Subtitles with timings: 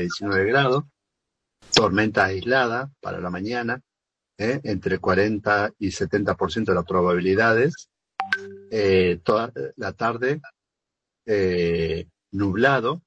[0.00, 0.84] 19 grados,
[1.72, 3.80] tormenta aislada para la mañana,
[4.38, 4.60] ¿eh?
[4.64, 7.88] entre 40 y 70% de las probabilidades,
[8.70, 10.40] eh, toda la tarde
[11.26, 13.02] eh, nublado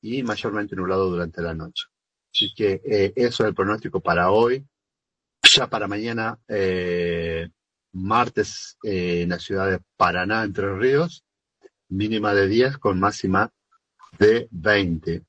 [0.00, 1.84] y mayormente nublado durante la noche.
[2.32, 2.80] Así que
[3.16, 4.64] eso es el pronóstico para hoy.
[5.42, 6.38] Ya para mañana,
[7.92, 11.24] martes, en la ciudad de Paraná, Entre Ríos,
[11.88, 13.52] mínima de 10 con máxima
[14.18, 15.24] de 20.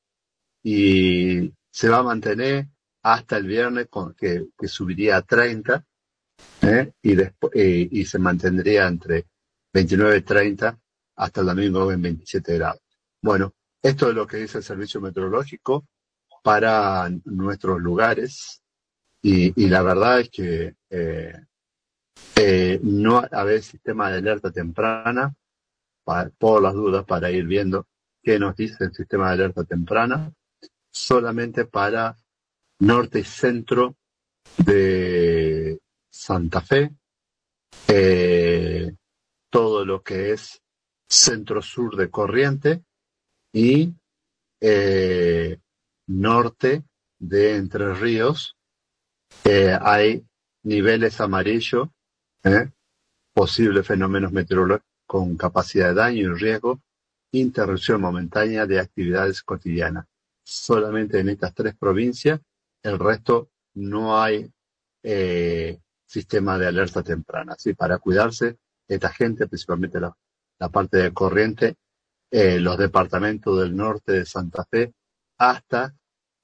[0.64, 2.68] Y se va a mantener
[3.04, 5.84] hasta el viernes con, que, subiría a 30
[6.62, 6.92] ¿eh?
[7.02, 9.28] y, después, eh, y se mantendría entre
[9.74, 10.80] 29 y 30
[11.16, 12.82] hasta el domingo en 27 grados.
[13.22, 15.88] Bueno, esto es lo que dice el servicio meteorológico
[16.44, 18.62] para nuestros lugares
[19.22, 21.36] y, la verdad es que eh,
[22.36, 25.34] eh no haber sistema de alerta temprana
[26.38, 27.88] por las dudas para ir viendo
[28.24, 30.34] qué nos dice el sistema de alerta temprana
[30.92, 32.18] solamente para
[32.80, 33.96] norte y centro
[34.58, 35.80] de
[36.10, 36.92] Santa Fe,
[37.88, 38.94] eh,
[39.50, 40.62] todo lo que es
[41.08, 42.84] centro-sur de Corriente
[43.54, 43.94] y
[44.60, 45.60] eh,
[46.08, 46.84] norte
[47.20, 48.58] de Entre Ríos.
[49.82, 50.26] hay
[50.64, 51.90] niveles amarillos,
[52.44, 52.70] ¿eh?
[53.34, 56.82] posibles fenómenos meteorológicos con capacidad de daño y riesgo,
[57.34, 60.06] interrupción momentánea de actividades cotidianas.
[60.44, 62.40] Solamente en estas tres provincias
[62.84, 64.52] el resto no hay
[65.04, 67.56] eh, sistema de alerta temprana.
[67.58, 67.74] ¿sí?
[67.74, 70.16] Para cuidarse, esta gente, principalmente la,
[70.70, 71.76] parte de corriente,
[72.30, 74.94] eh, los departamentos del norte de Santa Fe
[75.38, 75.96] hasta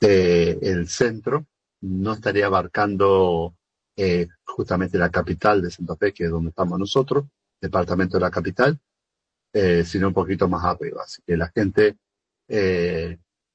[0.01, 1.45] eh, el centro,
[1.81, 3.53] no estaría abarcando
[4.45, 7.25] justamente la capital de Santa Fe, que es donde estamos nosotros,
[7.59, 8.79] departamento de la capital,
[9.85, 11.01] sino un poquito más arriba.
[11.03, 11.97] Así que la gente,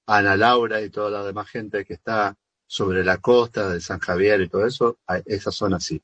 [0.07, 2.37] Ana Laura y toda la demás gente que está
[2.67, 6.03] sobre la costa de San Javier y todo eso, esa zona sí.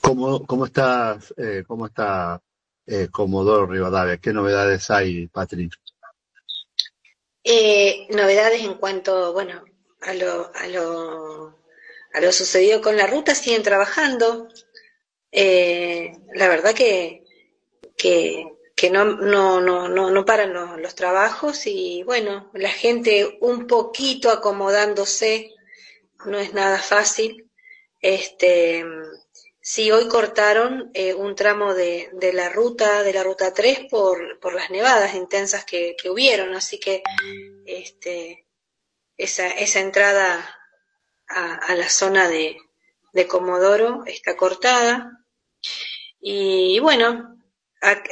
[0.00, 2.40] ¿Cómo, cómo está, eh, cómo está
[2.86, 4.18] eh, Comodoro Rivadavia?
[4.18, 5.72] ¿Qué novedades hay, Patrick?
[7.42, 9.64] Eh, novedades en cuanto, bueno,
[10.02, 11.58] a lo, a lo,
[12.12, 14.48] a lo sucedido con la ruta, siguen trabajando.
[15.32, 17.24] La verdad que,
[17.96, 23.66] que que no, no, no, no, no paran los, trabajos y bueno, la gente un
[23.66, 25.54] poquito acomodándose,
[26.26, 27.50] no es nada fácil.
[28.02, 28.84] Este,
[29.62, 34.38] sí, hoy cortaron eh, un tramo de, de, la ruta, de la ruta 3 por,
[34.40, 37.02] por las nevadas intensas que, que hubieron, así que
[37.64, 38.46] este,
[39.16, 40.54] esa, esa entrada
[41.28, 42.58] a, a la zona de,
[43.14, 45.24] de Comodoro está cortada.
[46.20, 47.35] Y bueno,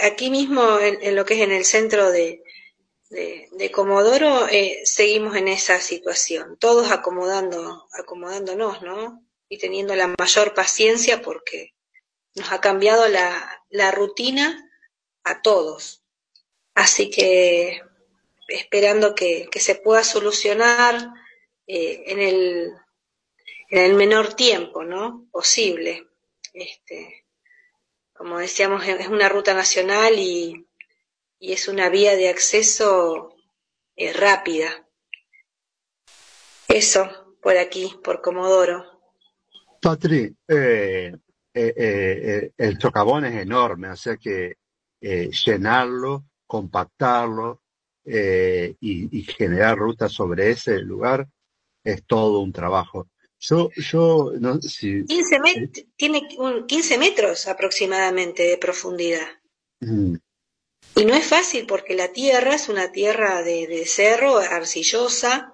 [0.02, 2.42] aquí mismo, en, lo que es en el centro de,
[3.10, 9.22] de, Comodoro, eh, seguimos en esa situación, todos acomodando, acomodándonos, ¿no?
[9.48, 11.74] Y teniendo la mayor paciencia porque
[12.34, 14.70] nos ha cambiado la, la rutina
[15.22, 16.02] a todos.
[16.74, 17.82] Así que
[18.48, 20.96] esperando que, que se pueda solucionar
[21.66, 22.72] eh, en, el,
[23.70, 25.28] en el menor tiempo, ¿no?
[25.30, 26.08] Posible.
[26.52, 27.23] Este,
[28.14, 30.66] como decíamos, es una ruta nacional y,
[31.40, 33.36] es una vía de acceso
[33.96, 34.88] eh, rápida.
[36.66, 38.82] Eso, por aquí, por Comodoro.
[39.82, 41.14] Patri, eh,
[41.52, 44.56] eh, el socavón es enorme, o sea que
[45.00, 47.60] llenarlo, compactarlo
[48.06, 51.28] y, y, generar rutas sobre ese lugar
[51.82, 53.10] es todo un trabajo.
[53.38, 55.36] Yo, yo, no, si, 15
[55.96, 56.28] tiene
[56.66, 59.26] 15 metros aproximadamente de profundidad.
[59.80, 60.16] Mm.
[60.96, 65.52] Y no es fácil porque la tierra es una tierra de, cerro, arcillosa,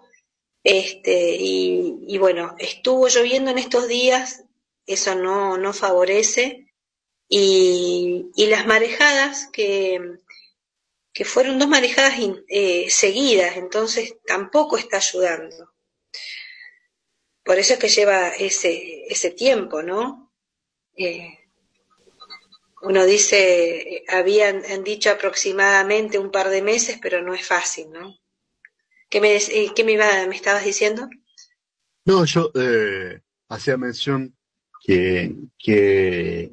[0.62, 4.44] este, y, bueno, estuvo lloviendo en estos días,
[4.86, 6.66] eso no, no favorece,
[7.28, 10.18] y, y las marejadas que,
[11.12, 12.14] que fueron dos marejadas
[12.48, 15.72] eh, seguidas, entonces tampoco está ayudando.
[17.50, 20.32] Por eso es que lleva ese, ese tiempo, ¿no?
[20.96, 21.36] Eh,
[22.82, 28.16] uno dice, habían dicho aproximadamente un par de meses, pero no es fácil, ¿no?
[29.08, 31.08] ¿Qué me, eh, qué me, iba, me estabas diciendo?
[32.04, 34.32] No, yo eh, hacía mención
[34.86, 36.52] que, que,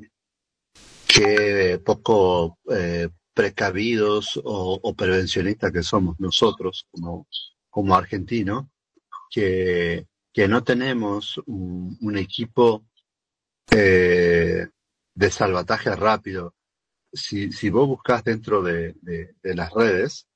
[1.08, 7.28] que poco eh, precavidos o, o, prevencionistas que somos nosotros como,
[7.70, 8.66] como argentinos,
[9.30, 12.86] que que no tenemos un, equipo
[13.72, 14.68] eh,
[15.16, 16.54] de salvataje rápido.
[17.12, 18.94] Si, si vos buscas dentro de,
[19.42, 20.28] las redes,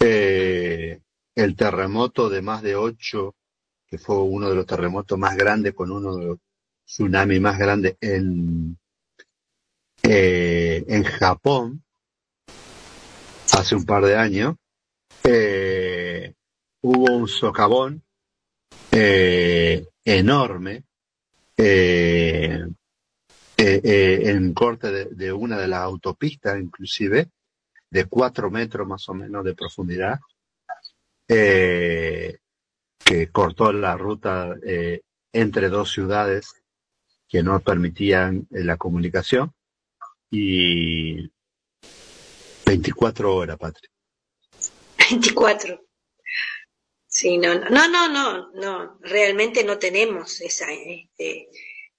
[0.00, 1.00] eh,
[1.32, 3.36] el terremoto de más de 8,
[3.86, 6.38] que fue uno de los terremotos más grandes con uno de los
[6.84, 8.76] tsunamis más grandes en,
[10.02, 11.84] eh, en Japón,
[13.52, 14.56] hace un par de años,
[15.22, 16.34] eh,
[16.80, 18.03] hubo un socavón
[18.96, 20.84] eh, enorme
[21.56, 22.64] eh,
[23.56, 27.30] eh, en corte de, una de las autopistas, inclusive,
[27.90, 30.20] de cuatro metros más o menos de profundidad,
[31.26, 32.38] que
[33.32, 34.54] cortó la ruta
[35.32, 36.52] entre dos ciudades
[37.28, 39.52] que no permitían la comunicación
[40.30, 41.32] y
[42.64, 43.90] 24 horas, Patria.
[45.10, 45.80] 24.
[47.14, 51.48] Sí, no, no, no, no, no, realmente no tenemos esa, este,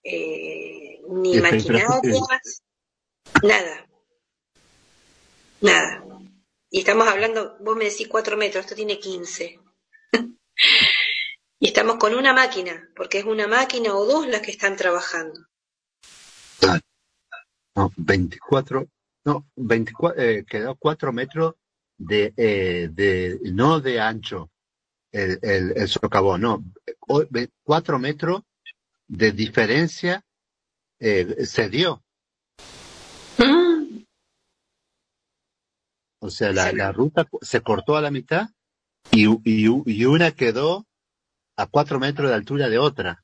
[0.03, 2.61] eh, ni maquinarias,
[3.41, 3.87] nada,
[5.61, 6.03] nada.
[6.69, 9.57] Y estamos hablando, vos me decís cuatro metros, esto tiene 15.
[11.59, 15.39] y estamos con una máquina, porque es una máquina o dos las que están trabajando.
[16.59, 16.81] Claro.
[17.73, 18.85] No, 24,
[19.23, 21.55] no, 24, eh, quedó 4 metros
[21.97, 24.51] de, eh, de, no de ancho
[25.15, 26.63] el, el, el socavón, no,
[27.63, 28.41] 4 metros
[29.07, 30.25] de diferencia
[30.99, 32.03] eh, se dio.
[36.19, 38.49] O sea, la, la ruta se cortó a la mitad
[39.11, 40.85] y, y, y una quedó
[41.55, 43.23] a 4 metros de altura de otra.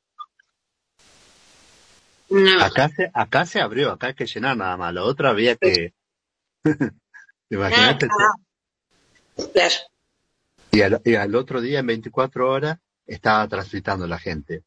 [2.30, 4.94] no, Acá se, acá se abrió, acá hay que llenar nada más.
[4.94, 5.94] La otra había que,
[6.66, 6.92] ah,
[7.50, 8.34] imagínate, ah,
[9.52, 9.91] claro.
[10.72, 14.64] Y al, otro día en 24 horas estaba transitando la gente.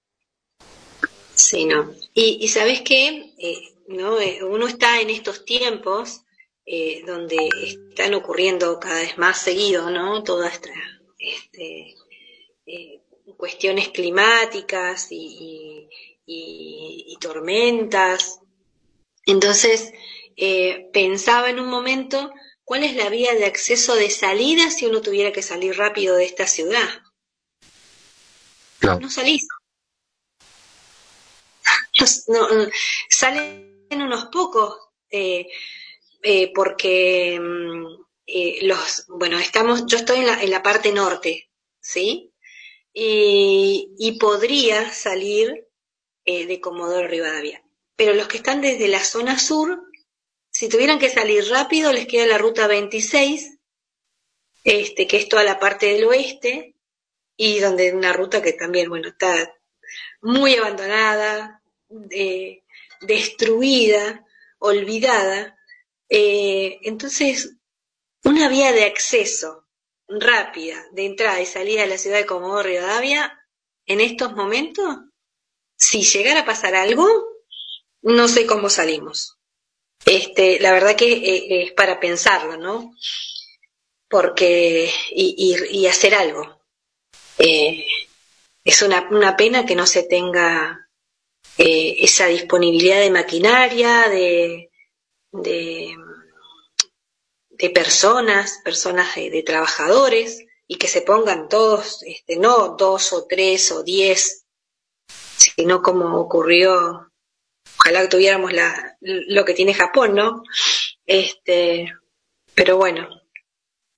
[1.34, 1.92] Sí, no.
[2.12, 6.22] Y, sabes qué, Eh, no, Eh, uno está en estos tiempos
[6.66, 10.22] eh, donde están ocurriendo cada vez más seguido, ¿no?
[10.22, 10.76] Todas estas
[11.18, 11.94] este,
[13.36, 15.88] cuestiones climáticas y,
[16.26, 18.40] y- tormentas.
[19.24, 19.92] Entonces,
[20.92, 22.30] pensaba en un momento
[22.64, 26.24] cuál es la vía de acceso de salida si uno tuviera que salir rápido de
[26.24, 26.88] esta ciudad.
[28.80, 29.46] No salís.
[32.26, 32.68] No, no,
[33.08, 34.76] salen unos pocos,
[35.08, 35.46] eh,
[36.22, 37.86] eh, porque mm,
[38.26, 41.50] eh, los, bueno, estamos, yo estoy en la, en la parte norte,
[41.80, 42.32] ¿sí?
[42.92, 45.66] Y, y podría salir
[46.24, 47.62] eh, de Comodoro Rivadavia.
[47.96, 49.82] Pero los que están desde la zona sur,
[50.54, 53.58] si tuvieran que salir rápido, les queda la ruta 26,
[54.62, 56.76] este, que es toda la parte del oeste,
[57.36, 59.52] y donde una ruta que también, bueno, está
[60.22, 61.60] muy abandonada,
[62.08, 62.62] eh,
[63.00, 64.24] destruida,
[64.60, 65.58] olvidada.
[66.08, 67.56] Eh, entonces,
[68.22, 69.66] una vía de acceso
[70.06, 73.44] rápida de entrada y salida de la ciudad de Comodoro Rivadavia,
[73.86, 74.98] en estos momentos,
[75.76, 77.08] si llegara a pasar algo,
[78.02, 79.33] no sé cómo salimos.
[80.04, 82.94] Este, la verdad que eh, es para pensarlo, ¿no?
[84.08, 86.60] Porque, y, y, hacer algo.
[87.38, 87.84] Eh,
[88.62, 90.88] es una, una pena que no se tenga
[91.58, 94.70] eh, esa disponibilidad de maquinaria, de,
[95.32, 95.96] de,
[97.50, 103.26] de personas, personas de, de, trabajadores, y que se pongan todos, este, no dos o
[103.26, 104.44] tres o diez,
[105.08, 107.10] sino como ocurrió,
[107.84, 110.42] ojalá tuviéramos la, lo que tiene Japón, ¿no?
[111.04, 111.92] Este,
[112.54, 113.06] pero bueno,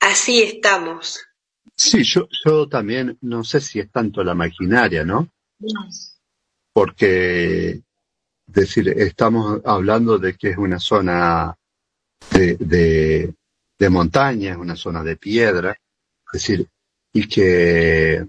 [0.01, 1.21] así estamos.
[1.77, 5.29] Sí, yo, yo también no sé si es tanto la maquinaria, ¿no?
[6.73, 7.81] Porque,
[8.47, 11.57] decir, estamos hablando de que es una zona
[12.33, 13.35] de, de,
[13.79, 16.67] de montaña, es una zona de piedra, es decir,
[17.13, 18.27] y que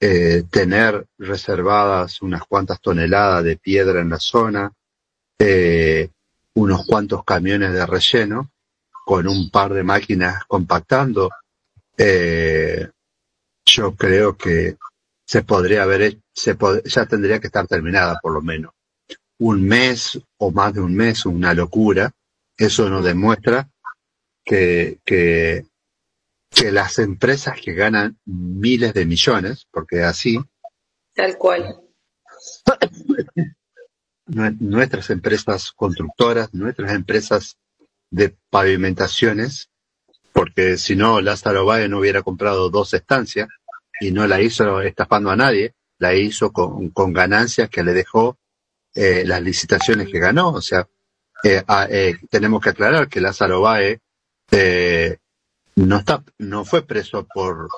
[0.00, 4.72] eh, tener reservadas unas cuantas toneladas de piedra en la zona,
[5.38, 6.10] eh,
[6.54, 8.50] unos cuantos camiones de relleno,
[9.04, 11.30] con un par de máquinas compactando,
[11.96, 12.88] eh,
[13.64, 14.76] yo creo que
[15.24, 18.72] se podría haber, se pod ya tendría que estar terminada por lo menos.
[19.38, 22.12] Un mes o más de un mes, una locura.
[22.56, 23.68] Eso nos demuestra
[24.44, 25.66] que, que,
[26.48, 30.38] que las empresas que ganan miles de millones, porque así.
[31.14, 31.80] Tal cual.
[34.26, 37.58] Nuestras empresas constructoras, nuestras empresas
[38.10, 39.70] de pavimentaciones,
[40.32, 43.48] porque si no Lázaro Báez no hubiera comprado dos estancias
[44.00, 48.36] y no la hizo estafando a nadie, la hizo con, con ganancias que le dejó
[48.94, 50.50] eh, las licitaciones que ganó.
[50.52, 50.88] O sea,
[51.44, 54.00] eh, a, eh, tenemos que aclarar que Lázaro Báez
[55.76, 57.68] no está, no fue preso por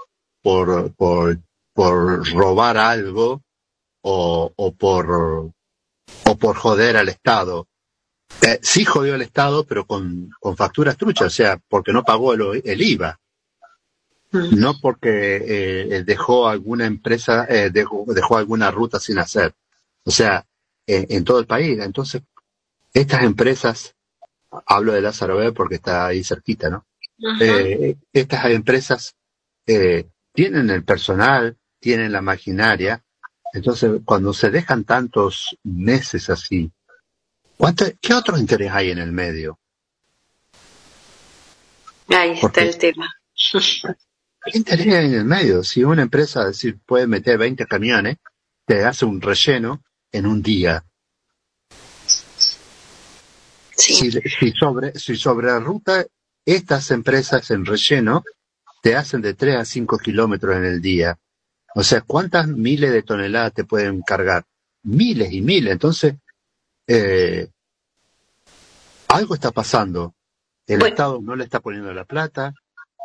[0.43, 1.39] por, por,
[1.75, 3.43] por robar algo
[4.03, 5.53] o, o por
[6.25, 7.67] o por joder al Estado.
[8.43, 12.35] Eh, sí jodió al Estado, pero con, con facturas truchas, o sea, porque no pagó
[12.35, 13.19] el, el IVA.
[14.31, 14.61] Mm.
[14.61, 19.55] No porque eh, dejó alguna empresa, eh, dejó, dejó, alguna ruta sin hacer.
[20.05, 20.45] O sea,
[20.87, 21.79] en todo el país.
[21.81, 22.23] Entonces,
[22.95, 23.95] estas empresas,
[24.67, 26.87] hablo de Lázaro B porque está ahí cerquita, ¿no?
[27.41, 29.15] Eh, estas empresas
[29.67, 33.05] eh, tienen el personal, tienen la maquinaria,
[33.59, 36.71] entonces cuando se dejan tantos meses así,
[38.01, 39.59] ¿qué otro interés hay en el medio?
[42.09, 43.15] Ahí está el tema.
[43.35, 45.63] ¿Qué interés hay en el medio?
[45.63, 48.17] Si una empresa decir, puede meter 20 camiones,
[48.65, 50.85] te hace un relleno en un día.
[53.77, 56.05] Si, si, sobre, si sobre la ruta
[56.45, 58.25] estas empresas en relleno
[58.83, 61.19] te hacen de 3 a 5 kilómetros en el día.
[61.75, 64.45] O sea, ¿cuántas miles de toneladas te pueden cargar?
[64.83, 65.73] Miles y miles.
[65.73, 66.15] Entonces,
[66.87, 67.49] eh,
[69.09, 70.15] algo está pasando.
[70.67, 72.53] El Estado no le está poniendo la plata,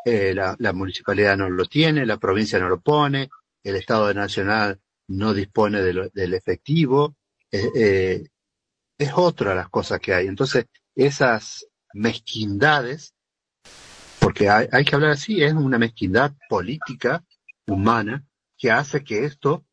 [0.06, 3.30] eh, la, municipalidad no lo tiene, la provincia no lo pone,
[3.64, 7.16] el Estado Nacional no dispone del efectivo.
[7.52, 8.28] Eh,
[8.98, 10.28] es otra las cosas que hay.
[10.28, 10.66] Entonces,
[10.96, 13.14] esas mezquindades
[14.24, 17.24] porque hay, hay, que hablar así, es una mezquindad política,
[17.68, 18.26] humana,
[18.64, 19.66] que hace que esto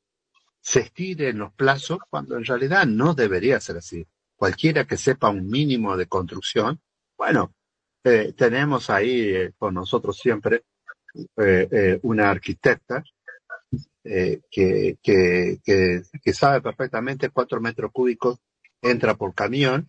[0.60, 4.04] se estire en los plazos cuando en realidad no debería ser así.
[4.34, 6.80] Cualquiera que sepa un mínimo de construcción,
[7.16, 7.54] bueno,
[8.02, 10.64] eh, tenemos ahí eh, con nosotros siempre
[11.36, 13.04] eh, una arquitecta
[14.02, 18.40] que, que, sabe perfectamente cuántos metros cúbicos
[18.82, 19.88] entra por camión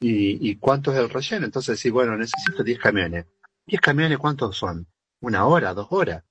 [0.00, 1.44] y, y cuánto es el relleno.
[1.44, 3.26] Entonces, sí, bueno, necesito 10 camiones.
[3.66, 4.86] ¿10 camiones cuántos son?
[5.20, 6.24] ¿Una hora, dos horas?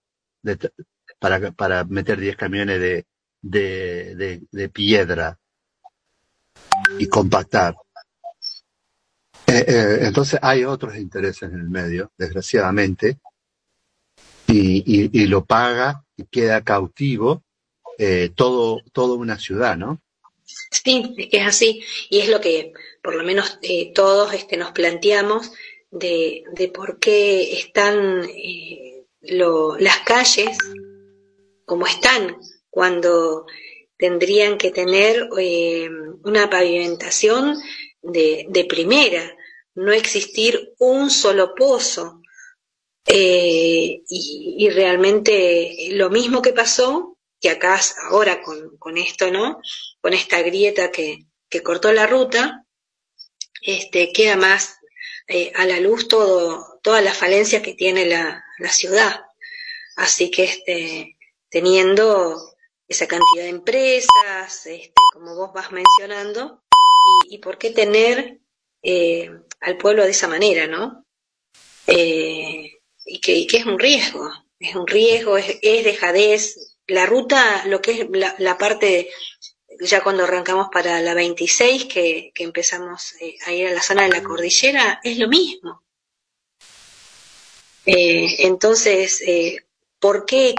[1.22, 3.06] Para, para meter 10 camiones de,
[3.44, 5.38] de, de, piedra
[6.98, 7.76] y compactar.
[9.46, 13.20] Eh, eh, entonces hay otros intereses en el medio, desgraciadamente,
[14.48, 17.44] y, y, lo paga y queda cautivo
[18.00, 20.02] eh, todo, toda una ciudad, ¿no?
[20.44, 22.74] Sí, es así, y es lo que
[23.04, 23.60] por lo menos
[23.94, 25.54] todos este, nos planteamos
[25.92, 30.58] de, de por qué están eh, lo, las calles
[31.72, 32.38] como están
[32.70, 33.46] cuando
[33.98, 35.90] tendrían que tener eh,
[36.26, 37.58] una pavimentación
[38.02, 39.38] de, primera,
[39.76, 42.22] no existir un solo pozo.
[43.08, 49.62] Eh, y, realmente lo mismo que pasó, que acá ahora con, esto, ¿no?
[50.02, 52.66] Con esta grieta que, que cortó la ruta,
[53.62, 54.76] este, queda más
[55.26, 59.22] eh, a la luz todo, todas las falencias que tiene la, la ciudad.
[59.96, 61.16] Así que este,
[61.52, 62.56] teniendo
[62.88, 66.64] esa cantidad de empresas, este, como vos vas mencionando,
[67.30, 68.40] y, por qué tener
[68.82, 69.30] eh,
[69.60, 71.06] al pueblo de esa manera, ¿no?
[71.88, 74.30] Eh, y, que, es un riesgo,
[74.60, 76.78] es un riesgo, es, es dejadez.
[76.88, 79.10] La ruta, lo que es la, la parte
[79.80, 84.10] ya cuando arrancamos para la 26, que, empezamos eh, a ir a la zona de
[84.10, 85.84] la cordillera, es lo mismo.
[87.86, 89.24] Eh, entonces,
[90.02, 90.56] ¿por qué?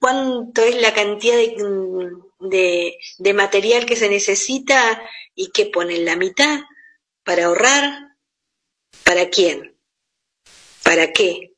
[0.00, 1.36] ¿Cuánto es la cantidad
[2.40, 5.00] de, material que se necesita
[5.34, 6.60] y qué ponen la mitad
[7.22, 8.16] para ahorrar?
[9.04, 9.78] ¿Para quién?
[10.82, 11.52] ¿Para qué?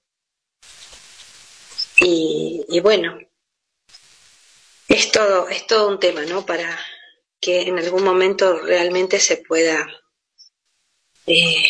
[2.00, 3.18] Y, y bueno,
[4.88, 6.44] es todo, es todo un tema, ¿no?
[6.44, 6.78] Para
[7.40, 9.86] que en algún momento realmente se pueda.
[11.26, 11.64] Eh...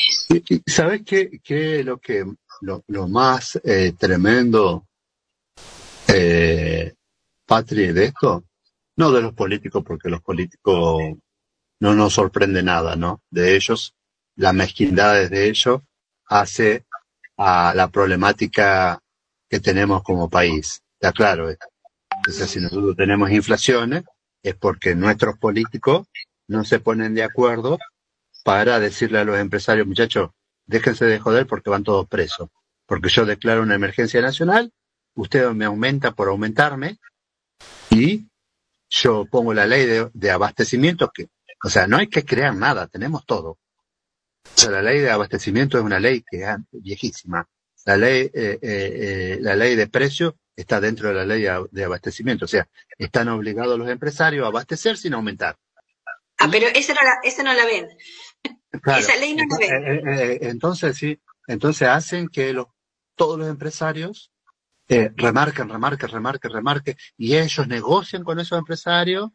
[0.67, 2.25] ¿Sabes qué, qué lo que
[2.61, 4.87] lo, más eh, tremendo,
[6.09, 6.95] eh,
[7.45, 8.45] Patri, de esto?
[8.97, 11.03] No de los políticos, porque los políticos
[11.81, 13.23] no nos sorprende nada, ¿no?
[13.31, 13.95] De ellos,
[14.37, 15.83] la mezquindad de ellos
[16.27, 16.87] hace
[17.37, 18.99] a la problemática
[19.49, 20.83] que tenemos como país.
[20.99, 21.51] Está claro
[22.33, 24.05] sea, si nosotros tenemos inflaciones,
[24.43, 26.07] es porque nuestros políticos
[26.49, 27.79] no se ponen de acuerdo
[28.45, 30.31] para decirle a los empresarios, muchachos,
[30.67, 32.51] déjense de joder porque van todos presos.
[32.87, 34.73] Porque yo declaro una emergencia nacional,
[35.15, 36.99] usted me aumenta por aumentarme
[37.91, 38.27] y
[38.89, 41.29] yo pongo la ley de, abastecimiento que,
[41.65, 43.51] o sea, no hay que crear nada, tenemos todo.
[43.51, 47.49] O sea, la ley de abastecimiento es una ley que es viejísima.
[47.85, 51.85] La ley, eh, eh, eh, la ley de precios está dentro de la ley de
[51.85, 52.45] abastecimiento.
[52.45, 55.57] O sea, están obligados los empresarios a abastecer sin aumentar.
[56.39, 57.89] Ah, pero esa no la, esa no la ven.
[58.73, 59.73] Esa ley no la ven.
[59.73, 62.67] Eh, eh, eh, entonces, sí, entonces hacen que los,
[63.15, 64.31] todos los empresarios
[64.89, 69.31] eh, remarquen, remarquen, remarquen, remarquen, y ellos negocian con esos empresarios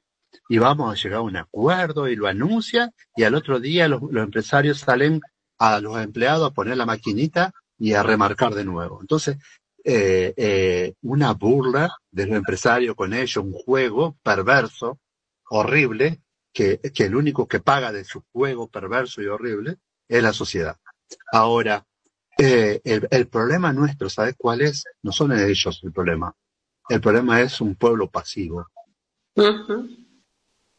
[0.48, 4.02] y vamos a llegar a un acuerdo y lo anuncian y al otro día los,
[4.16, 5.20] empresarios salen
[5.58, 9.00] a los empleados a poner la maquinita y a remarcar de nuevo.
[9.02, 9.38] Entonces,
[9.84, 15.00] eh, eh, una burla de los empresarios con ellos, un juego perverso,
[15.50, 16.22] horrible,
[16.54, 19.78] que, que el único que paga de su juego perverso y horrible
[20.08, 20.78] es la sociedad.
[21.32, 21.86] Ahora,
[22.38, 24.84] eh, el, el, problema nuestro, ¿sabes cuál es?
[25.04, 26.34] No son ellos el problema.
[26.90, 28.68] El problema es un pueblo pasivo.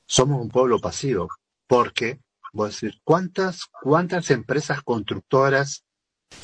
[0.05, 1.29] Somos un pueblo pasivo.
[1.67, 2.21] Porque,
[2.53, 5.85] voy a decir, ¿cuántas, cuántas empresas constructoras,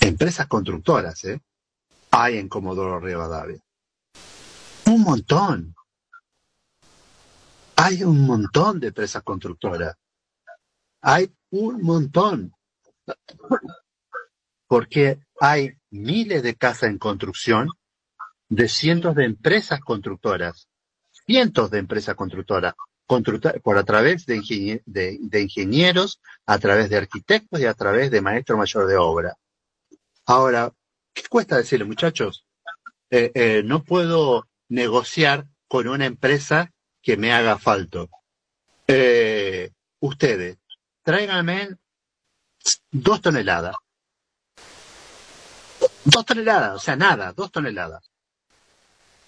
[0.00, 1.40] empresas constructoras, eh,
[2.10, 3.58] hay en Comodoro Rivadavia?
[4.86, 5.74] Un montón.
[7.80, 9.94] Hay un montón de empresas constructoras.
[11.00, 12.52] Hay un montón
[14.66, 17.68] porque hay miles de casas en construcción
[18.48, 20.68] de cientos de empresas constructoras,
[21.24, 22.74] cientos de empresas constructoras,
[23.62, 28.88] por a través de, ingenieros, a través de arquitectos y a través de maestro mayor
[28.88, 29.36] de obra.
[30.26, 30.72] Ahora,
[31.14, 32.44] ¿qué cuesta decirle, muchachos?
[33.08, 38.08] Eh, eh, no puedo negociar con una empresa que me haga falto.
[38.86, 40.58] Eh, ustedes,
[41.02, 41.76] tráiganme
[42.90, 43.76] dos toneladas
[46.04, 48.10] Dos toneladas, o sea, nada, dos toneladas.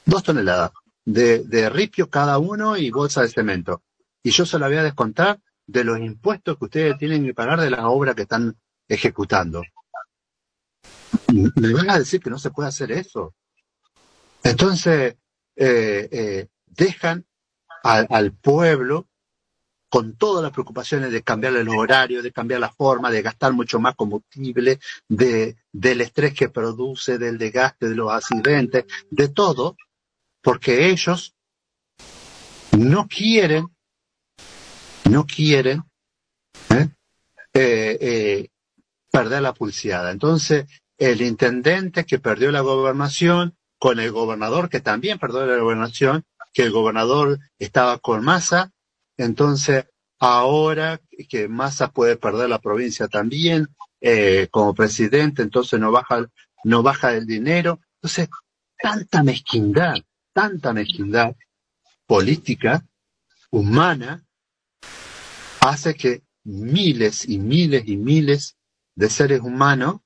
[0.07, 0.71] Dos toneladas
[1.05, 3.83] de, de ripio cada uno y bolsa de cemento.
[4.23, 7.61] Y yo se la voy a descontar de los impuestos que ustedes tienen que pagar
[7.61, 8.57] de la obra que están
[8.89, 9.62] ejecutando.
[11.57, 13.35] Me van a decir que no se puede hacer eso.
[14.43, 15.17] Entonces,
[15.57, 17.27] eh, eh, dejan
[17.82, 19.06] al pueblo
[19.90, 23.80] con todas las preocupaciones de cambiar el horario, de cambiar la forma, de gastar mucho
[23.80, 29.76] más combustible, de, del estrés que produce, del desgaste de los accidentes, de todo,
[30.42, 31.34] porque ellos
[32.78, 33.66] no quieren,
[35.10, 35.82] no quieren
[36.71, 36.88] ¿eh?
[37.52, 38.49] Eh, eh,
[39.10, 40.12] perder la pulseada.
[40.12, 40.66] Entonces,
[40.99, 46.63] el intendente que perdió la gobernación, con el gobernador que también perdió la gobernación, que
[46.63, 48.73] el gobernador estaba con masa,
[49.21, 49.84] entonces,
[50.19, 53.69] ahora que Massa puede perder la provincia también
[54.00, 56.26] eh, como presidente, entonces no baja,
[56.65, 57.80] no baja el dinero.
[57.97, 58.30] Entonces,
[58.80, 59.97] tanta mezquindad,
[60.32, 61.36] tanta mezquindad
[62.06, 62.82] política,
[63.50, 64.25] humana,
[65.60, 68.56] hace que miles y miles y miles
[68.95, 69.97] de seres humanos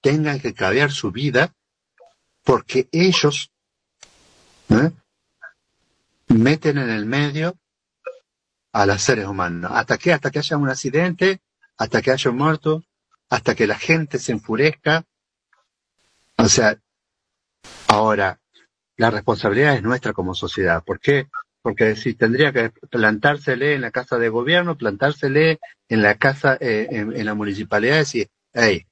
[0.00, 1.54] tengan que cambiar su vida
[2.42, 3.52] porque ellos.
[6.28, 7.56] Meten en el medio
[8.72, 9.70] a los seres humanos.
[9.74, 10.12] ¿Hasta qué?
[10.12, 11.40] Hasta que haya un accidente,
[11.78, 12.84] hasta que haya un muerto,
[13.28, 15.04] hasta que la gente se enfurezca.
[16.36, 16.78] O sea,
[17.88, 18.38] ahora,
[18.96, 20.82] la responsabilidad es nuestra como sociedad.
[20.84, 21.28] ¿Por qué?
[21.62, 25.58] Porque si tendría que plantársele en la casa de gobierno, plantársele
[25.88, 28.86] en la casa, eh, en, la municipalidad, decir, hey,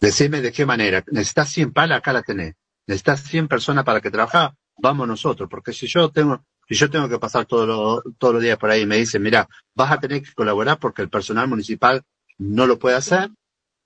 [0.00, 2.54] decime de qué manera, necesitas 100 palas, acá la tenés.
[2.86, 7.08] Necesitas 100 personas para que trabaja, vamos nosotros, porque si yo tengo, si yo tengo
[7.08, 10.32] que pasar todos los días por ahí y me dicen, mira, vas a tener que
[10.32, 12.02] colaborar porque el personal municipal
[12.38, 13.30] no lo puede hacer,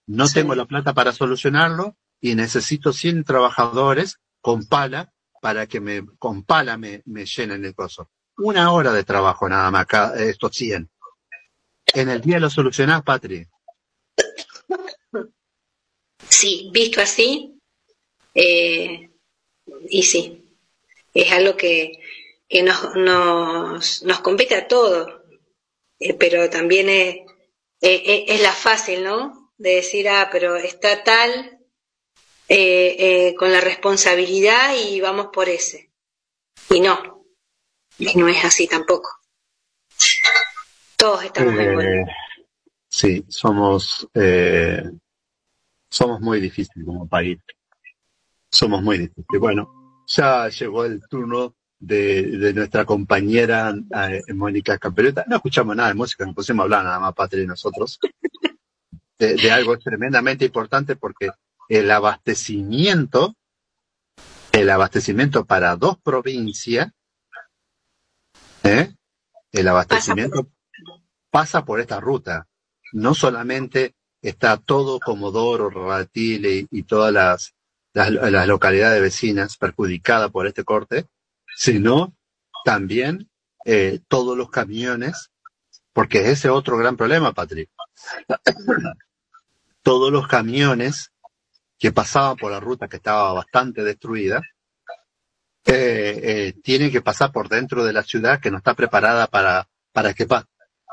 [0.07, 6.07] no tengo la plata para solucionarlo y necesito 100 trabajadores con pala para que me,
[6.19, 8.11] con pala me, me llenen el coso.
[8.37, 10.89] Una hora de trabajo nada más, acá, estos 100.
[11.95, 13.47] En el día lo solucionás, Patri.
[16.29, 17.61] Sí, visto así,
[18.35, 19.11] eh,
[19.89, 20.42] y sí,
[21.15, 22.01] es algo que,
[22.49, 25.11] que nos, nos, nos compete a todos,
[25.99, 27.17] eh, pero también es,
[27.81, 29.53] es, la fácil, ¿no?
[29.57, 31.59] De decir, ah, pero está tal
[32.49, 32.97] eh,
[33.29, 35.91] eh, con la responsabilidad y vamos por ese.
[36.71, 37.25] Y no,
[37.99, 39.11] y no es así tampoco.
[40.97, 42.07] Todos estamos en
[42.89, 44.07] Sí, somos,
[45.91, 47.39] somos muy difíciles como país.
[48.51, 49.41] Somos muy difíciles.
[49.41, 49.82] Bueno,
[50.15, 53.75] ya llegó el turno de, nuestra compañera
[54.09, 55.25] eh, Mónica Campereta.
[55.27, 57.99] No escuchamos nada de música, nos pusimos a hablar nada más, Patri y nosotros,
[59.19, 61.31] de, algo tremendamente importante porque
[61.69, 63.37] el abastecimiento,
[64.53, 66.93] el abastecimiento para dos provincias,
[68.65, 68.95] ¿eh?
[69.51, 70.49] el abastecimiento
[71.31, 72.47] pasa por esta ruta.
[72.93, 77.55] No solamente está todo Comodoro, Ratil y, todas las,
[77.93, 81.07] las localidades vecinas perjudicadas por este corte,
[81.57, 82.15] sino
[82.65, 83.31] también
[83.65, 85.31] eh, todos los camiones,
[85.93, 87.71] porque ese otro gran problema, Patrick.
[89.83, 91.13] todos los camiones
[91.79, 94.41] que pasaban por la ruta que estaba bastante destruida,
[95.65, 99.69] eh, eh, tiene que pasar por dentro de la ciudad que no está preparada para,
[99.93, 100.27] para que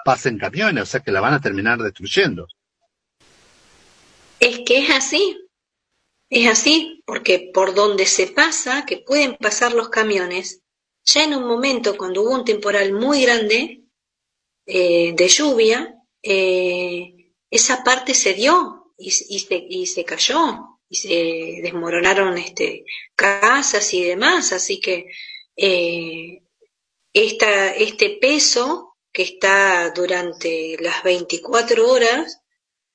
[0.05, 2.47] pasen camiones, o sea que la van a terminar destruyendo.
[4.39, 5.38] Es que es así,
[6.29, 10.61] es así, porque por donde se pasa, que pueden pasar los camiones,
[11.03, 13.83] ya en un momento cuando hubo un temporal muy grande
[14.65, 22.83] eh, de lluvia, esa parte se dio y, se, cayó y se desmoronaron este,
[23.15, 25.07] casas y demás, así que
[25.55, 26.41] eh,
[27.13, 32.41] este peso que está durante las 24 horas,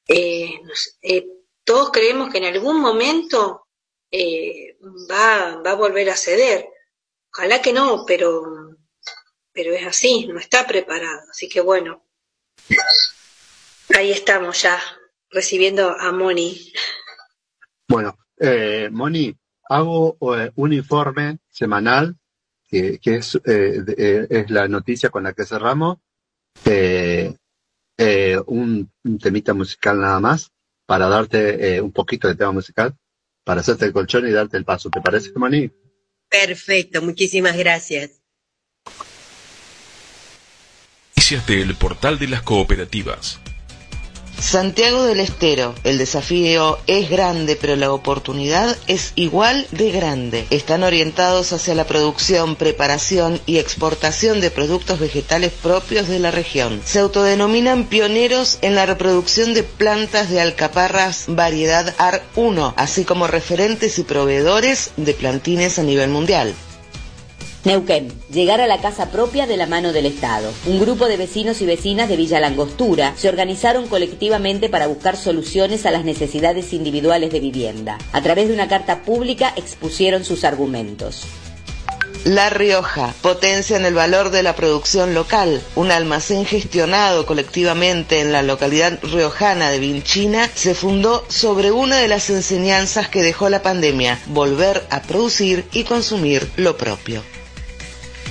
[0.09, 0.61] eh,
[1.03, 1.27] eh,
[1.65, 3.67] todos creemos que en algún momento
[4.11, 4.77] eh,
[5.11, 6.69] va, va a volver a ceder.
[7.33, 8.77] Ojalá que no, pero,
[9.53, 11.23] pero es así, no está preparado.
[11.31, 12.05] Así que bueno,
[13.97, 14.81] ahí estamos ya
[15.31, 16.73] recibiendo a Moni.
[17.89, 19.37] Bueno, eh, Moni,
[19.69, 22.17] hago eh, un informe semanal,
[22.67, 25.99] que, que es, eh, eh, es la noticia con la que cerramos,
[28.47, 30.53] un, un, temita musical nada más,
[30.87, 32.97] para darte un poquito de tema musical,
[33.45, 34.91] para hacerte el colchón y darte el paso.
[34.91, 35.71] ¿Te parece, Moni?
[36.29, 38.23] Perfecto, muchísimas gracias.
[41.17, 43.41] Noticias del portal de las cooperativas.
[44.45, 50.47] Santiago del Estero, el desafío es grande, pero la oportunidad es igual de grande.
[50.51, 56.83] Están orientados hacia la producción, preparación y exportación de productos vegetales propios de la región.
[56.85, 63.99] Se autodenominan pioneros en la reproducción de plantas de alcaparras variedad AR1, así como referentes
[63.99, 66.55] y proveedores de plantines a nivel mundial.
[67.65, 70.53] Neuquén, llegar a la casa propia de la mano del Estado.
[70.67, 75.87] Un grupo de vecinos y vecinas de Villa Langostura se organizaron colectivamente para buscar soluciones
[75.87, 77.97] a las necesidades individuales de vivienda.
[78.13, 81.25] A través de una carta pública expusieron sus argumentos.
[82.25, 85.63] La Rioja potencia en el valor de la producción local.
[85.75, 92.09] Un almacén gestionado colectivamente en la localidad riojana de Vinchina se fundó sobre una de
[92.09, 97.23] las enseñanzas que dejó la pandemia, volver a producir y consumir lo propio.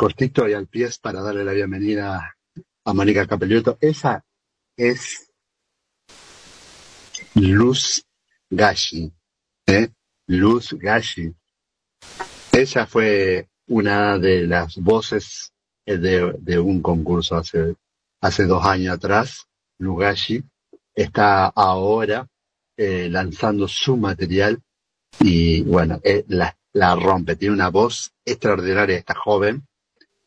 [0.00, 2.34] cortito y al pie para darle la bienvenida
[2.86, 3.76] a Mónica Capelluto.
[3.82, 4.24] Esa
[4.74, 5.30] es
[7.34, 8.02] Luz
[8.48, 9.12] Gashi.
[9.66, 9.90] ¿eh?
[10.26, 11.34] Luz Gashi.
[12.50, 15.52] Ella fue una de las voces
[15.84, 17.76] eh, de, un concurso hace,
[18.22, 19.48] hace dos años atrás.
[19.76, 20.42] Luz Gashi
[20.94, 22.26] está ahora
[22.74, 24.62] eh, lanzando su material
[25.18, 26.24] y bueno, eh,
[26.72, 27.36] la rompe.
[27.36, 29.66] Tiene una voz extraordinaria esta joven.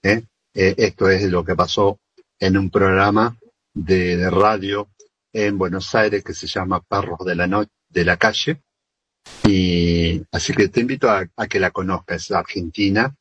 [0.04, 0.24] ¿Eh?
[0.54, 2.00] Eh, esto es lo que pasó
[2.40, 3.38] en un programa
[3.74, 4.90] de, radio
[5.34, 8.62] en Buenos Aires que se llama Perros de la Noche de la Calle.
[9.46, 12.30] Y así que te invito a, que la conozcas.
[12.32, 13.16] Argentina,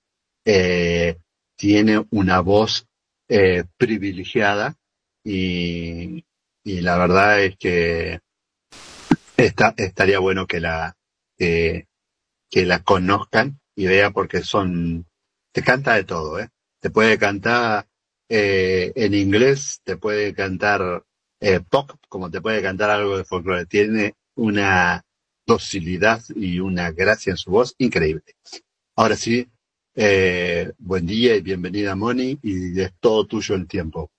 [0.45, 1.19] eh,
[1.57, 2.87] tiene una voz
[3.29, 4.75] eh, privilegiada
[5.25, 6.25] y,
[6.65, 8.21] la verdad es que
[9.37, 10.97] está, estaría bueno que la,
[11.39, 11.87] que,
[12.51, 15.07] la conozcan y vean porque son,
[15.53, 16.49] te canta de todo, ¿eh?
[16.83, 17.87] Te puede cantar
[18.29, 21.05] eh, en inglés, te puede cantar
[21.39, 23.67] eh, pop como te puede cantar algo de folclore.
[23.67, 25.05] Tiene una
[25.47, 28.25] docilidad y una gracia en su voz increíble.
[28.97, 29.47] Ahora sí,
[29.95, 34.11] eh, buen día y bienvenida Moni y es todo tuyo el tiempo.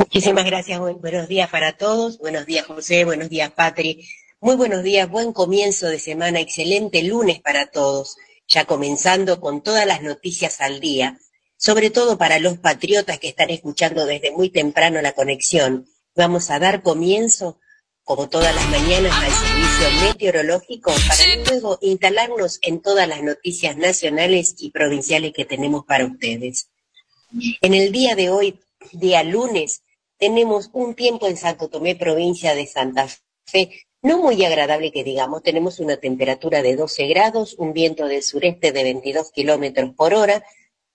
[0.00, 4.08] Muchísimas gracias, buenos días para todos, buenos días José, buenos días Patri,
[4.40, 8.16] muy buenos días, buen comienzo de semana, excelente lunes para todos,
[8.48, 11.18] ya comenzando con todas las noticias al día,
[11.56, 15.86] sobre todo para los patriotas que están escuchando desde muy temprano la conexión.
[16.14, 17.60] Vamos a dar comienzo,
[18.04, 24.56] como todas las mañanas, al servicio meteorológico para luego instalarnos en todas las noticias nacionales
[24.58, 26.68] y provinciales que tenemos para ustedes.
[27.60, 28.60] En el día de hoy,
[28.92, 29.82] día lunes,
[30.18, 33.08] tenemos un tiempo en Santo Tomé, provincia de Santa
[33.46, 38.22] Fe, no muy agradable que digamos, tenemos una temperatura de 12 grados, un viento del
[38.22, 40.44] sureste de 22 kilómetros por hora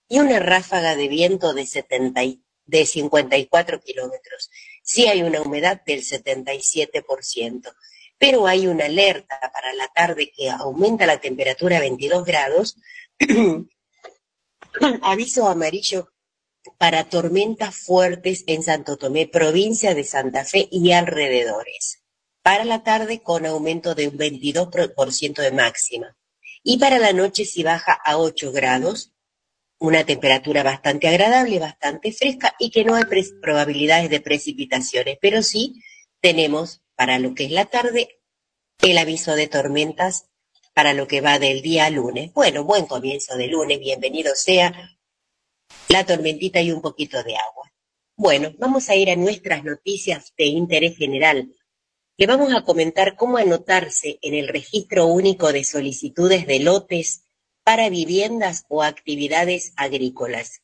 [0.08, 2.20] y una ráfaga de viento de, 70
[2.66, 4.50] de 54 kilómetros.
[4.82, 7.74] Sí hay una humedad del 77%,
[8.18, 12.76] pero hay una alerta para la tarde que aumenta la temperatura a 22 grados.
[15.02, 16.12] Aviso amarillo
[16.76, 21.97] para tormentas fuertes en Santo Tomé, provincia de Santa Fe y alrededores
[22.48, 26.16] para la tarde con aumento de un 22% de máxima.
[26.62, 29.12] Y para la noche si baja a 8 grados,
[29.78, 33.04] una temperatura bastante agradable, bastante fresca y que no hay
[33.42, 35.74] probabilidades de precipitaciones, pero sí
[36.22, 38.18] tenemos para lo que es la tarde
[38.80, 40.30] el aviso de tormentas
[40.72, 42.32] para lo que va del día a lunes.
[42.32, 44.96] Bueno, buen comienzo de lunes, bienvenido sea
[45.90, 47.74] la tormentita y un poquito de agua.
[48.16, 51.52] Bueno, vamos a ir a nuestras noticias de interés general
[52.18, 57.22] le vamos a comentar cómo anotarse en el registro único de solicitudes de lotes
[57.62, 60.60] para viviendas o actividades agrícolas.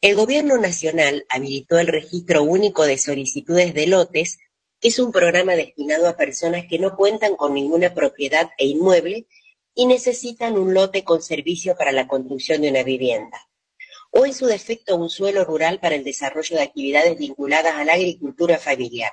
[0.00, 4.38] El Gobierno Nacional habilitó el registro único de solicitudes de lotes,
[4.78, 9.26] que es un programa destinado a personas que no cuentan con ninguna propiedad e inmueble
[9.74, 13.48] y necesitan un lote con servicio para la construcción de una vivienda,
[14.12, 17.94] o en su defecto un suelo rural para el desarrollo de actividades vinculadas a la
[17.94, 19.10] agricultura familiar.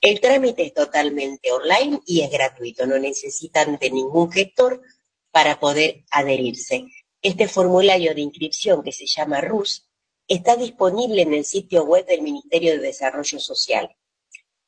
[0.00, 4.82] El trámite es totalmente online y es gratuito, no necesitan de ningún gestor
[5.30, 6.86] para poder adherirse.
[7.22, 9.88] Este formulario de inscripción que se llama RUS
[10.28, 13.96] está disponible en el sitio web del Ministerio de Desarrollo Social.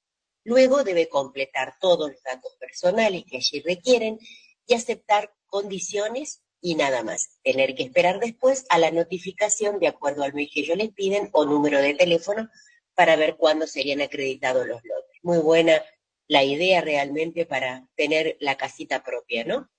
[0.45, 4.19] Luego debe completar todos los datos personales que allí requieren
[4.67, 7.39] y aceptar condiciones y nada más.
[7.43, 11.31] Tener que esperar después a la notificación de acuerdo al mes que ellos les piden
[11.33, 12.49] o número de teléfono
[12.95, 15.19] para ver cuándo serían acreditados los lotes.
[15.23, 15.83] Muy buena
[16.29, 19.71] la idea realmente para tener la casita propia, ¿no?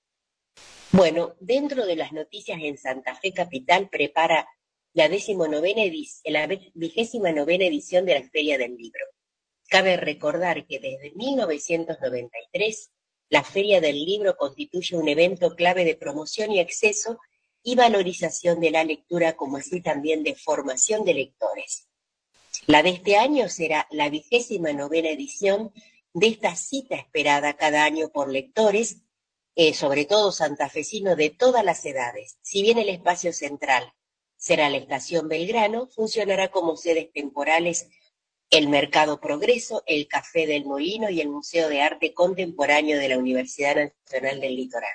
[0.92, 4.48] Bueno, dentro de las noticias en Santa Fe Capital prepara
[4.94, 5.10] la, la
[6.74, 9.04] vigésima novena edición de la Feria del Libro.
[9.70, 12.92] Cabe recordar que desde 1993
[13.30, 17.20] la Feria del Libro constituye un evento clave de promoción y acceso
[17.64, 21.88] y valorización de la lectura, como así también de formación de lectores.
[22.66, 25.74] La de este año será la vigésima novena edición
[26.14, 28.98] de esta cita esperada cada año por lectores,
[29.56, 32.38] eh, sobre todo santafesinos de todas las edades.
[32.42, 33.94] Si bien el espacio central
[34.38, 37.90] será la Estación Belgrano, funcionará como sedes temporales
[38.50, 43.18] el Mercado Progreso, el Café del Molino y el Museo de Arte Contemporáneo de la
[43.18, 44.90] Universidad Nacional del Litoral.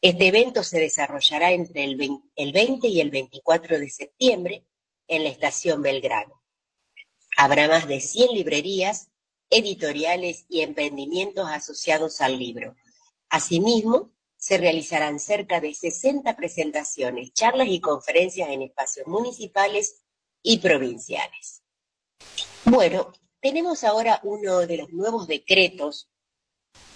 [0.00, 4.64] Este evento se desarrollará entre el 20 y el 24 de septiembre
[5.06, 6.42] en la estación Belgrano.
[7.36, 9.10] Habrá más de 100 librerías,
[9.50, 12.74] editoriales y emprendimientos asociados al libro.
[13.28, 20.02] Asimismo, se realizarán cerca de 60 presentaciones, charlas y conferencias en espacios municipales
[20.42, 21.59] y provinciales.
[22.70, 26.08] Bueno, tenemos ahora uno de los nuevos decretos,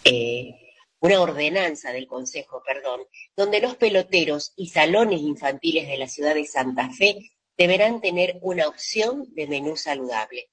[0.05, 0.55] eh,
[1.01, 3.01] una ordenanza del Consejo, perdón,
[3.37, 8.69] donde los peloteros y salones infantiles de la ciudad de Santa Fe deberán tener una
[8.69, 10.49] opción de menú saludable.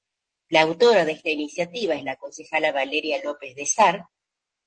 [0.50, 4.08] La autora de esta iniciativa es la concejala Valeria López de Sar,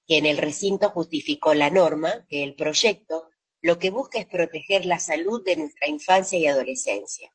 [0.06, 3.28] que en el recinto justificó la norma que el proyecto
[3.60, 7.34] lo que busca es proteger la salud de nuestra infancia y adolescencia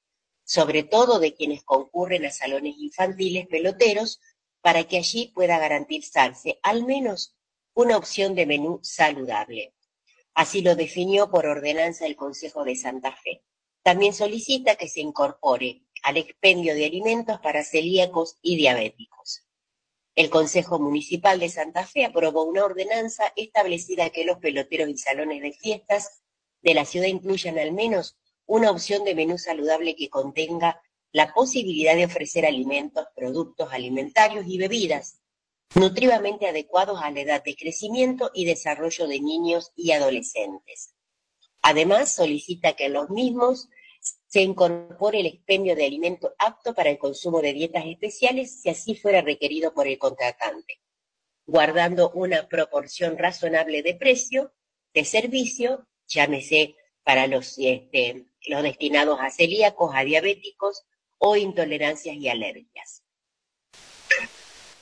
[0.49, 4.19] sobre todo de quienes concurren a salones infantiles peloteros,
[4.61, 7.37] para que allí pueda garantizarse al menos
[7.75, 9.75] una opción de menú saludable.
[10.33, 13.43] Así lo definió por ordenanza el Consejo de Santa Fe.
[13.83, 19.45] También solicita que se incorpore al expendio de alimentos para celíacos y diabéticos.
[20.15, 25.43] El Consejo Municipal de Santa Fe aprobó una ordenanza establecida que los peloteros y salones
[25.43, 26.23] de fiestas
[26.63, 28.17] de la ciudad incluyan al menos
[28.49, 30.81] una opción de menú saludable que contenga
[31.11, 35.21] la posibilidad de ofrecer alimentos, productos alimentarios y bebidas
[35.75, 40.95] nutritivamente adecuados a la edad de crecimiento y desarrollo de niños y adolescentes.
[41.61, 43.69] Además, solicita que en los mismos
[44.25, 48.95] se incorpore el expendio de alimento apto para el consumo de dietas especiales si así
[48.95, 50.81] fuera requerido por el contratante,
[51.45, 54.53] guardando una proporción razonable de precio,
[54.95, 60.85] de servicio, llámese para los este, los destinados a celíacos, a diabéticos
[61.17, 63.03] o intolerancias y alergias.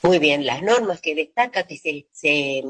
[0.02, 2.62] Muy bien, las normas que destaca que se,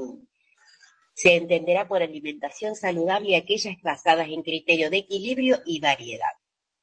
[1.24, 6.32] entenderá por alimentación saludable aquellas basadas en criterios de equilibrio y variedad.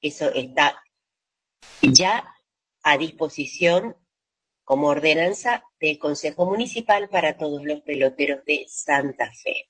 [0.01, 0.83] Eso está
[1.81, 2.31] ya
[2.83, 3.95] a disposición
[4.63, 9.69] como ordenanza del Consejo Municipal para todos los peloteros de Santa Fe.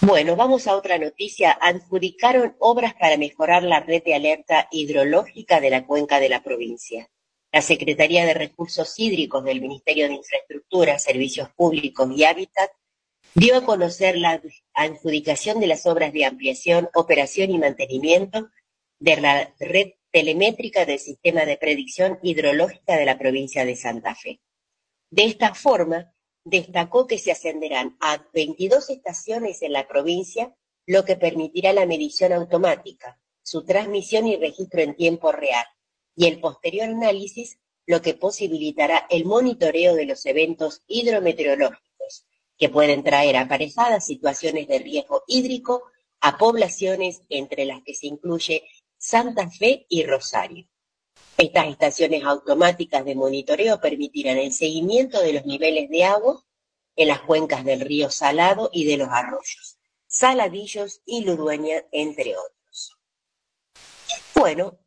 [0.00, 1.58] Bueno, vamos a otra noticia.
[1.60, 7.10] Adjudicaron obras para mejorar la red de alerta hidrológica de la cuenca de la provincia.
[7.50, 12.70] La Secretaría de Recursos Hídricos del Ministerio de Infraestructura, Servicios Públicos y Hábitat
[13.34, 14.40] dio a conocer la
[14.74, 18.50] adjudicación de las obras de ampliación, operación y mantenimiento
[19.00, 24.40] de la red telemétrica del Sistema de Predicción Hidrológica de la provincia de Santa Fe.
[25.10, 26.14] De esta forma,
[26.48, 30.54] destacó que se ascenderán a 22 estaciones en la provincia,
[30.86, 35.64] lo que permitirá la medición automática, su transmisión y registro en tiempo real,
[36.16, 43.02] y el posterior análisis, lo que posibilitará el monitoreo de los eventos hidrometeorológicos, que pueden
[43.04, 45.84] traer aparejadas situaciones de riesgo hídrico
[46.20, 48.64] a poblaciones entre las que se incluye
[48.96, 50.66] Santa Fe y Rosario.
[51.38, 56.44] Estas estaciones automáticas de monitoreo permitirán el seguimiento de los niveles de agua
[56.96, 62.98] en las cuencas del río Salado y de los arroyos, Saladillos y Ludueña, entre otros.
[64.34, 64.80] Bueno,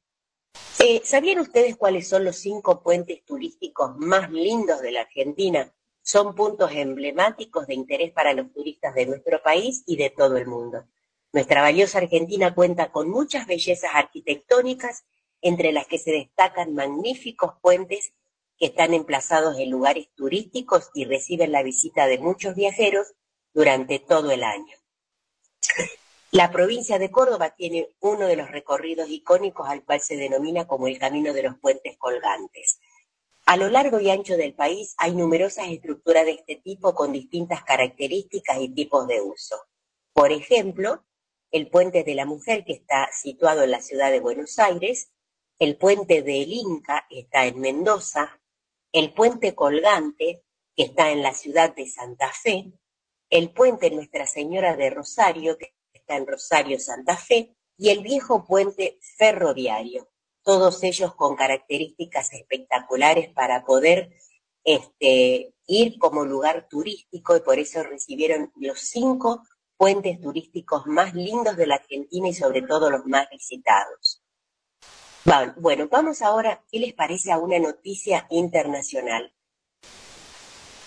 [0.79, 5.73] eh, ¿sabían ustedes cuáles son los cinco puentes turísticos más lindos de la Argentina?
[6.01, 10.47] Son puntos emblemáticos de interés para los turistas de nuestro país y de todo el
[10.47, 10.83] mundo.
[11.31, 15.05] Nuestra valiosa Argentina cuenta con muchas bellezas arquitectónicas
[15.41, 18.13] entre las que se destacan magníficos puentes
[18.57, 23.13] que están emplazados en lugares turísticos y reciben la visita de muchos viajeros
[23.53, 24.77] durante todo el año.
[26.31, 30.87] La provincia de Córdoba tiene uno de los recorridos icónicos al cual se denomina como
[30.87, 32.79] el Camino de los Puentes Colgantes.
[33.45, 37.63] A lo largo y ancho del país hay numerosas estructuras de este tipo con distintas
[37.63, 39.57] características y tipos de uso.
[40.13, 41.03] Por ejemplo,
[41.51, 45.11] el Puente de la Mujer, que está situado en la ciudad de Buenos Aires,
[45.61, 48.41] el puente del Inca está en Mendoza,
[48.91, 50.43] el puente colgante
[50.75, 52.73] que está en la ciudad de Santa Fe,
[53.29, 58.43] el puente Nuestra Señora de Rosario que está en Rosario, Santa Fe, y el viejo
[58.43, 60.09] puente ferroviario,
[60.41, 64.17] todos ellos con características espectaculares para poder
[64.63, 69.43] este, ir como lugar turístico y por eso recibieron los cinco
[69.77, 74.20] puentes turísticos más lindos de la Argentina y sobre todo los más visitados.
[75.57, 79.31] Bueno, vamos ahora, ¿qué les parece a una noticia internacional?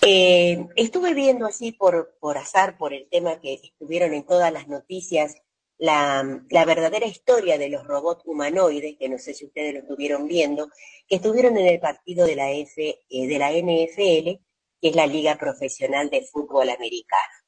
[0.01, 4.67] Eh, estuve viendo así por, por azar, por el tema que estuvieron en todas las
[4.67, 5.35] noticias,
[5.77, 10.27] la, la, verdadera historia de los robots humanoides, que no sé si ustedes lo estuvieron
[10.27, 10.69] viendo,
[11.07, 14.43] que estuvieron en el partido de la, F, eh, de la NFL,
[14.81, 17.44] que es la Liga Profesional de Fútbol Americano.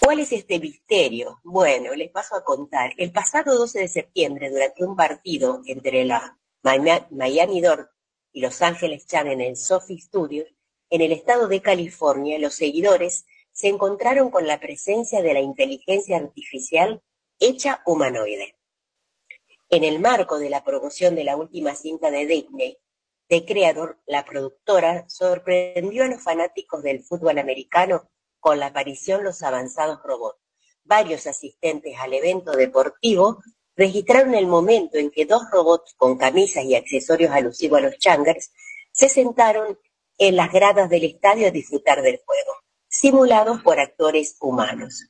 [0.00, 1.40] ¿Cuál es este misterio?
[1.42, 2.92] Bueno, les paso a contar.
[2.96, 7.90] El pasado 12 de septiembre, durante un partido entre la Miami Dort
[8.32, 10.48] y Los Ángeles Chan en el Sophie Studios,
[10.88, 16.16] en el estado de California, los seguidores se encontraron con la presencia de la inteligencia
[16.16, 17.02] artificial
[17.40, 18.56] hecha humanoide.
[19.68, 22.78] En el marco de la promoción de la última cinta de Disney,
[23.26, 28.08] The Creador, la productora sorprendió a los fanáticos del fútbol americano
[28.40, 30.38] con la aparición los avanzados robots.
[30.84, 33.42] Varios asistentes al evento deportivo
[33.76, 38.52] registraron el momento en que dos robots con camisas y accesorios alusivos a los changers
[38.90, 39.78] se sentaron
[40.18, 42.52] en las gradas del estadio a disfrutar del juego,
[42.88, 45.06] simulados por actores humanos.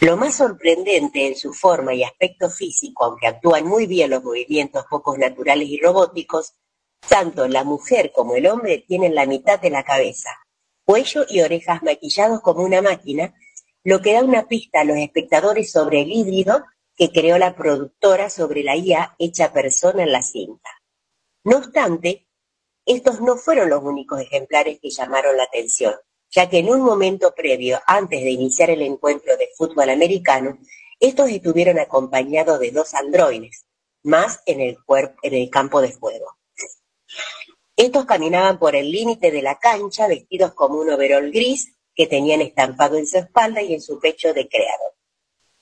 [0.00, 4.84] Lo más sorprendente en su forma y aspecto físico, aunque actúan muy bien los movimientos
[4.88, 6.54] pocos naturales y robóticos,
[7.08, 10.30] tanto la mujer como el hombre tienen la mitad de la cabeza,
[10.86, 13.34] cuello y orejas maquillados como una máquina,
[13.84, 16.64] lo que da una pista a los espectadores sobre el híbrido
[16.96, 20.70] que creó la productora sobre la IA hecha persona en la cinta.
[21.44, 22.26] No obstante,
[22.86, 25.94] estos no fueron los únicos ejemplares que llamaron la atención,
[26.30, 30.58] ya que en un momento previo, antes de iniciar el encuentro de fútbol americano,
[31.00, 33.66] estos estuvieron acompañados de dos androides,
[34.04, 34.78] más en el,
[35.22, 36.38] en el campo de juego.
[37.76, 42.40] Estos caminaban por el límite de la cancha vestidos como un overol gris que tenían
[42.40, 44.94] estampado en su espalda y en su pecho de creador.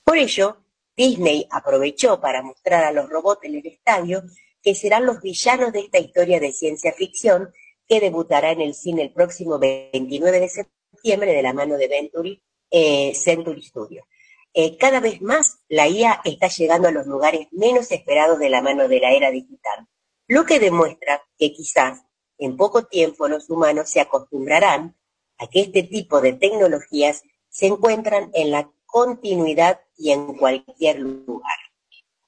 [0.03, 0.57] Por ello,
[0.95, 4.23] Disney aprovechó para mostrar a los robots en el estadio
[4.61, 7.51] que serán los villanos de esta historia de ciencia ficción
[7.87, 12.41] que debutará en el cine el próximo 29 de septiembre de la mano de Venturi,
[12.71, 14.07] eh, Century Studio.
[14.53, 18.61] Eh, cada vez más la IA está llegando a los lugares menos esperados de la
[18.61, 19.85] mano de la era digital,
[20.27, 22.01] lo que demuestra que quizás
[22.37, 24.95] en poco tiempo los humanos se acostumbrarán
[25.37, 31.57] a que este tipo de tecnologías se encuentran en la continuidad y en cualquier lugar.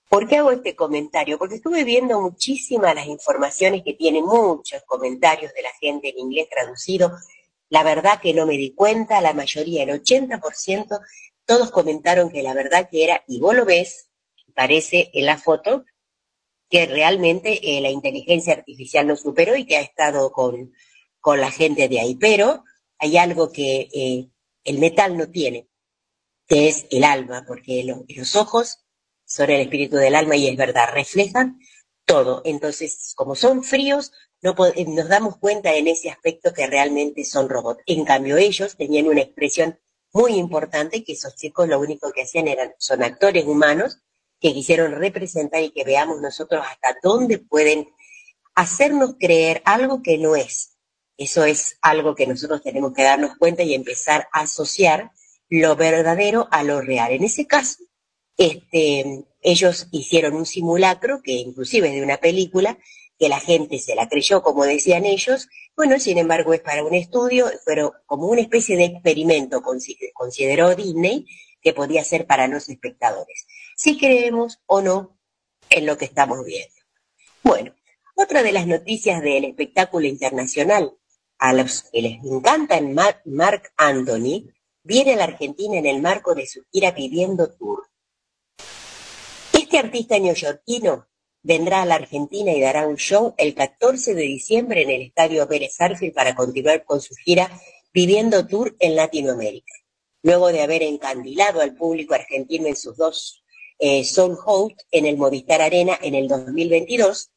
[0.09, 1.37] ¿Por qué hago este comentario?
[1.37, 6.47] Porque estuve viendo muchísimas las informaciones que tienen muchos comentarios de la gente en inglés
[6.49, 7.11] traducido.
[7.69, 10.99] La verdad que no me di cuenta, la mayoría, el 80%,
[11.45, 14.09] todos comentaron que la verdad que era, y vos lo ves,
[14.53, 15.83] parece en la foto,
[16.69, 20.73] que realmente eh, la inteligencia artificial lo superó y que ha estado con,
[21.19, 22.15] con la gente de ahí.
[22.15, 22.63] Pero
[22.99, 24.29] hay algo que eh,
[24.63, 25.67] el metal no tiene,
[26.47, 28.79] que es el alma, porque los ojos
[29.25, 31.59] son el espíritu del alma y es verdad, reflejan
[32.05, 32.41] todo.
[32.45, 34.11] Entonces, como son fríos,
[34.41, 37.83] no eh, nos damos cuenta en ese aspecto que realmente son robots.
[37.85, 39.79] En cambio, ellos tenían una expresión
[40.13, 43.99] muy importante que esos chicos lo único que hacían eran, son actores humanos
[44.39, 47.89] que quisieron representar y que veamos nosotros hasta dónde pueden
[48.55, 50.77] hacernos creer algo que no es.
[51.17, 55.11] Eso es algo que nosotros tenemos que darnos cuenta y empezar a asociar
[55.49, 57.11] lo verdadero a lo real.
[57.11, 57.83] En ese caso,
[58.37, 62.77] este, ellos hicieron un simulacro, que inclusive es de una película,
[63.17, 65.47] que la gente se la creyó, como decían ellos.
[65.75, 69.63] Bueno, sin embargo, es para un estudio, pero como una especie de experimento,
[70.13, 71.25] consideró Disney,
[71.61, 73.47] que podía ser para los espectadores
[73.77, 75.19] si creemos o no
[75.69, 76.73] en lo que estamos viendo.
[77.43, 77.75] Bueno,
[78.15, 80.97] otra de las noticias del espectáculo internacional
[81.37, 84.51] a los que les encanta Mark Anthony
[84.81, 87.87] viene a la Argentina en el marco de su gira Viviendo Tour.
[89.53, 91.07] Este artista neoyorquino
[91.43, 95.47] vendrá a la Argentina y dará un show el 14 de diciembre en el Estadio
[95.47, 97.51] Pérez Arfield para continuar con su gira
[97.93, 99.73] Viviendo Tour en Latinoamérica.
[100.23, 103.43] Luego de haber encandilado al público argentino en sus dos
[103.79, 104.37] eh, Soul
[104.91, 107.29] en el Movistar Arena en el 2022,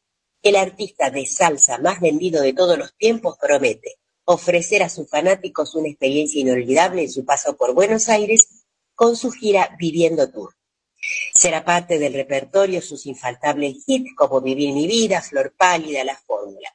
[0.42, 5.74] el artista de salsa más vendido de todos los tiempos promete ofrecer a sus fanáticos
[5.74, 8.64] una experiencia inolvidable en su paso por Buenos Aires
[8.94, 10.54] con su gira Viviendo Tour.
[11.34, 16.74] Será parte del repertorio sus infaltables hits como Vivir mi vida, Flor Pálida, La Fórmula.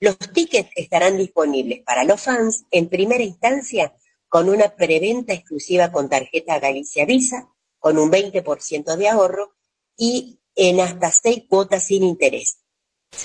[0.00, 3.94] Los tickets estarán disponibles para los fans en primera instancia
[4.28, 9.54] con una preventa exclusiva con tarjeta Galicia Visa con un 20% de ahorro
[9.96, 12.58] y en hasta seis cuotas sin interés.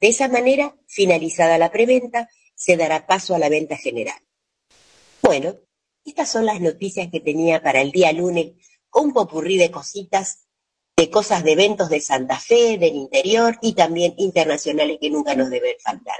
[0.00, 4.20] De esa manera, finalizada la preventa, se dará paso a la venta general.
[5.22, 5.56] Bueno,
[6.04, 8.52] estas son las noticias que tenía para el día lunes,
[8.92, 10.46] un popurrí de cositas,
[10.96, 15.50] de cosas de eventos de Santa Fe, del interior y también internacionales que nunca nos
[15.50, 16.16] deben faltar.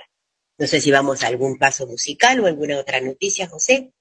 [0.59, 3.93] No sé si vamos a algún paso musical o alguna otra noticia, José.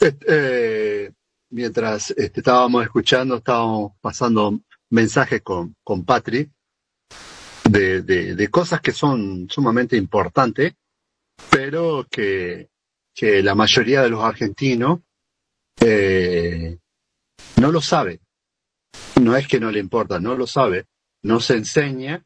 [0.00, 1.12] Eh,
[1.50, 4.60] mientras este, estábamos escuchando, estábamos pasando
[4.90, 6.50] mensajes con, con Patri
[7.68, 10.74] de cosas que son sumamente importantes,
[11.50, 12.68] pero que
[13.14, 15.00] que la mayoría de los argentinos
[15.80, 16.76] eh,
[17.60, 18.20] no lo sabe.
[19.22, 20.86] No es que no le importa, no lo sabe.
[21.22, 22.24] No se enseña,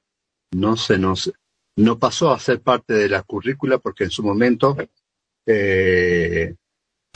[0.52, 1.32] no se nos,
[1.76, 4.76] no pasó a ser parte de la currícula porque en su momento
[5.46, 6.54] eh,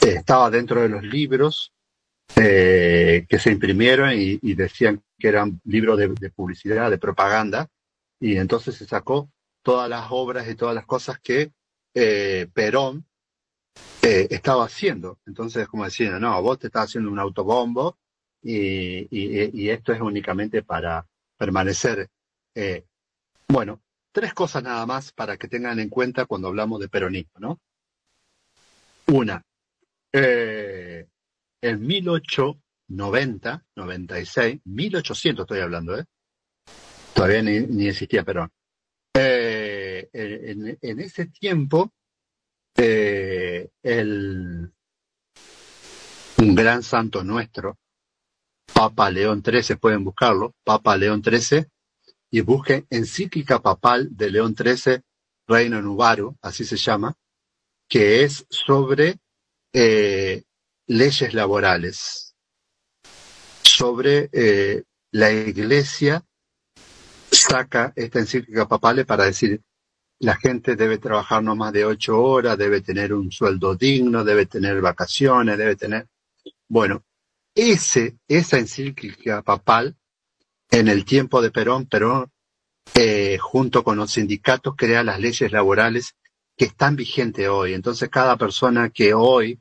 [0.00, 1.72] estaba dentro de los libros
[2.36, 7.68] eh, que se imprimieron y, decían que eran libros de, publicidad, de propaganda,
[8.20, 9.30] y entonces se sacó
[9.62, 11.50] todas las obras y todas las cosas que
[12.54, 13.06] Perón
[14.02, 15.18] eh, estaba haciendo.
[15.26, 17.98] Entonces, como decían, no, vos te estás haciendo un autobombo
[18.42, 21.06] y, esto es únicamente para
[21.36, 22.08] permanecer.
[22.54, 22.84] Eh,
[23.48, 23.80] bueno,
[24.12, 27.60] tres cosas nada más para que tengan en cuenta cuando hablamos de peronismo, ¿no?
[29.06, 29.44] Una,
[30.12, 31.06] eh,
[31.60, 36.04] en 1890, 96, 1800 estoy hablando, ¿eh?
[37.14, 38.50] Todavía ni, existía Perón.
[39.14, 41.92] Eh, en, ese tiempo,
[42.76, 44.72] eh, el,
[46.38, 47.78] un gran santo nuestro,
[48.72, 51.66] Papa León XIII, pueden buscarlo, Papa León XIII,
[52.30, 55.02] y busquen encíclica papal de León XIII,
[55.46, 57.14] Reino Nubaru, así se llama,
[57.88, 59.18] que es sobre
[59.72, 60.42] eh,
[60.86, 62.34] leyes laborales,
[63.62, 66.24] sobre eh, la iglesia
[67.30, 69.62] saca esta encíclica papal para decir
[70.22, 74.46] la gente debe trabajar no más de ocho horas, debe tener un sueldo digno, debe
[74.46, 76.06] tener vacaciones, debe tener...
[76.68, 77.04] Bueno,
[77.56, 79.96] ese, esa encíclica papal,
[80.70, 82.30] en el tiempo de Perón, Perón,
[82.94, 86.14] eh, junto con los sindicatos, crea las leyes laborales
[86.56, 87.74] que están vigentes hoy.
[87.74, 89.58] Entonces, cada persona que hoy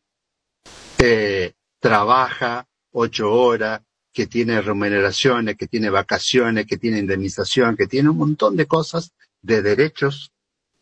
[1.00, 3.82] eh, trabaja ocho horas,
[4.14, 9.12] que tiene remuneraciones, que tiene vacaciones, que tiene indemnización, que tiene un montón de cosas
[9.42, 10.32] de derechos,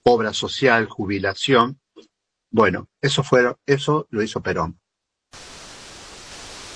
[0.04, 1.80] obra social, jubilación.
[2.52, 4.80] Bueno, eso fue, eso lo hizo Perón.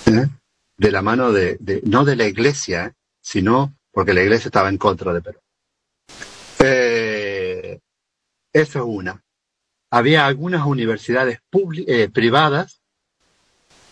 [0.06, 0.28] ¿Eh?
[0.78, 2.94] De la mano de, no de la iglesia, ¿eh?
[3.22, 5.42] sino porque la iglesia estaba en contra de Perón.
[6.60, 7.80] Eh,
[8.52, 9.24] eso es una.
[9.92, 11.40] Había algunas universidades
[11.88, 12.82] eh, privadas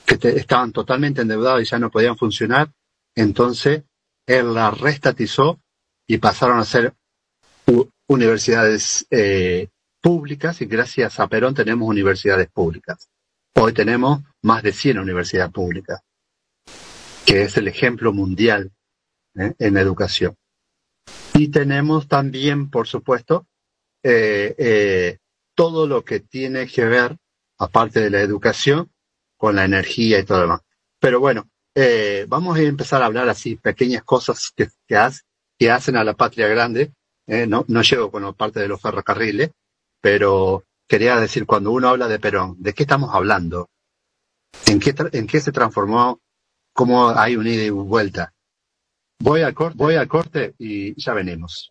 [0.05, 2.71] que estaban totalmente endeudadas y ya no podían funcionar,
[3.15, 3.83] entonces
[4.25, 5.59] él la restatizó
[6.07, 6.93] y pasaron a ser
[8.11, 9.69] universidades eh,
[10.01, 13.09] públicas y gracias a Perón tenemos universidades públicas.
[13.55, 16.01] Hoy tenemos más de 100 universidades públicas,
[17.25, 18.71] que es el ejemplo mundial
[19.35, 19.53] ¿eh?
[19.59, 20.35] en educación.
[21.33, 23.47] Y tenemos también, por supuesto,
[24.03, 25.17] eh, eh,
[25.55, 27.15] todo lo que tiene que ver,
[27.59, 28.91] aparte de la educación,
[29.37, 30.61] con la energía y todo lo demás.
[30.99, 31.49] Pero bueno,
[32.27, 36.91] vamos a empezar a hablar así, pequeñas cosas que hacen a la patria grande.
[37.31, 39.51] Eh, no, no llego con parte de los ferrocarriles,
[40.01, 43.69] pero quería decir, cuando uno habla de Perón, ¿de qué estamos hablando?
[44.65, 46.19] ¿En qué, en qué se transformó?
[46.73, 48.33] ¿Cómo hay un ida y vuelta?
[49.19, 51.70] Voy al corte, voy al corte y ya venimos.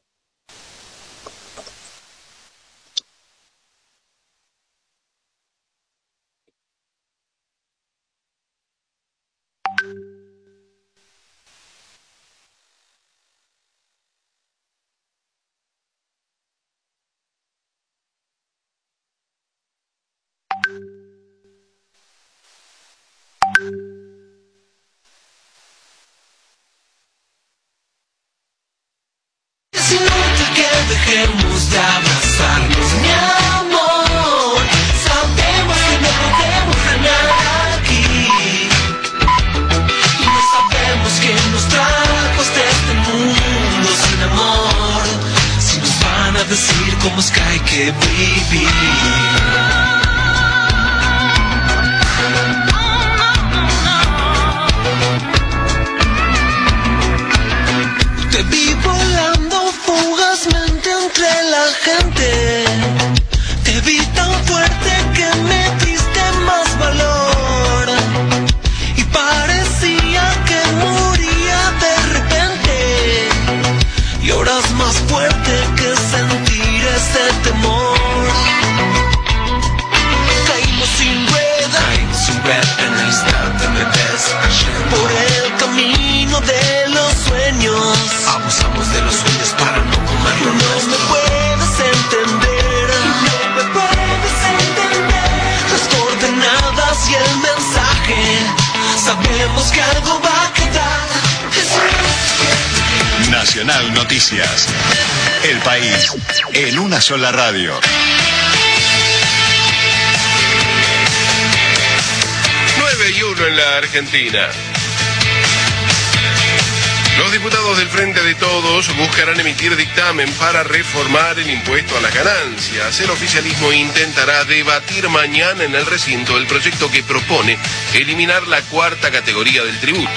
[120.40, 122.98] Para reformar el impuesto a las ganancias.
[123.00, 127.58] El oficialismo intentará debatir mañana en el recinto el proyecto que propone
[127.92, 130.10] eliminar la cuarta categoría del tributo.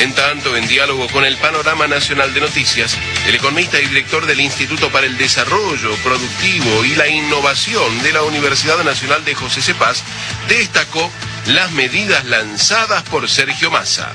[0.00, 4.40] En tanto, en diálogo con el Panorama Nacional de Noticias, el economista y director del
[4.40, 10.02] Instituto para el Desarrollo Productivo y la Innovación de la Universidad Nacional de José Cepaz
[10.48, 11.10] destacó
[11.46, 14.12] las medidas lanzadas por Sergio Massa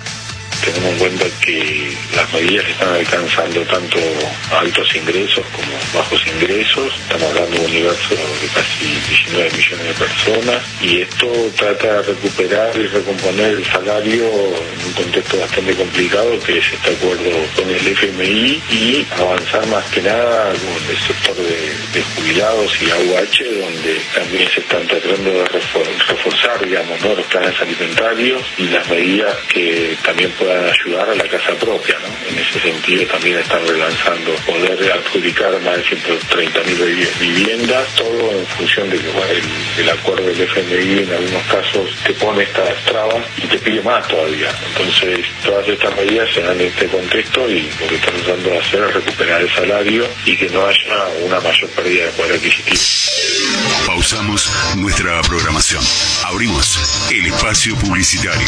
[0.66, 4.00] tenemos en cuenta que las medidas están alcanzando tanto
[4.52, 6.94] altos ingresos como bajos ingresos.
[7.04, 12.14] Estamos hablando de un universo de casi 19 millones de personas y esto trata de
[12.14, 17.70] recuperar y recomponer el salario en un contexto bastante complicado que es este acuerdo con
[17.70, 24.02] el FMI y avanzar más que nada con el sector de, jubilados y AUH donde
[24.14, 30.32] también se están tratando de reforzar digamos, los planes alimentarios y las medidas que también
[30.32, 31.98] puedan ayudar a la casa propia.
[32.30, 38.46] En ese sentido también están relanzando poder adjudicar más de 130 mil viviendas, todo en
[38.48, 43.48] función de que el, acuerdo del FMI en algunos casos te pone estas trabas y
[43.48, 44.50] te pide más todavía.
[44.70, 48.58] Entonces todas estas medidas se dan en este contexto y lo que están tratando de
[48.58, 52.80] hacer es recuperar el salario y que no haya una mayor pérdida de poder adquisitivo.
[53.86, 55.84] Pausamos nuestra programación.
[56.26, 58.48] Abrimos el espacio publicitario.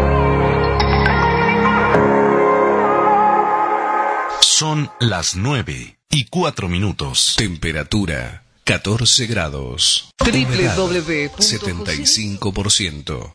[4.53, 7.35] Son las 9 y 4 minutos.
[7.37, 10.09] Temperatura 14 grados.
[10.19, 11.31] www.
[11.37, 13.33] 75%.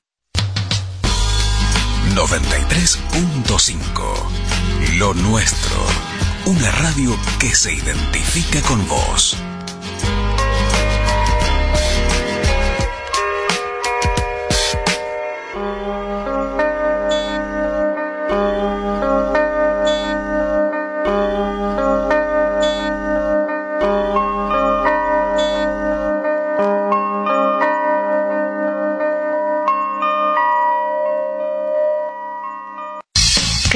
[2.15, 4.99] 93.5.
[4.99, 5.87] Lo nuestro.
[6.45, 9.39] Una radio que se identifica con vos.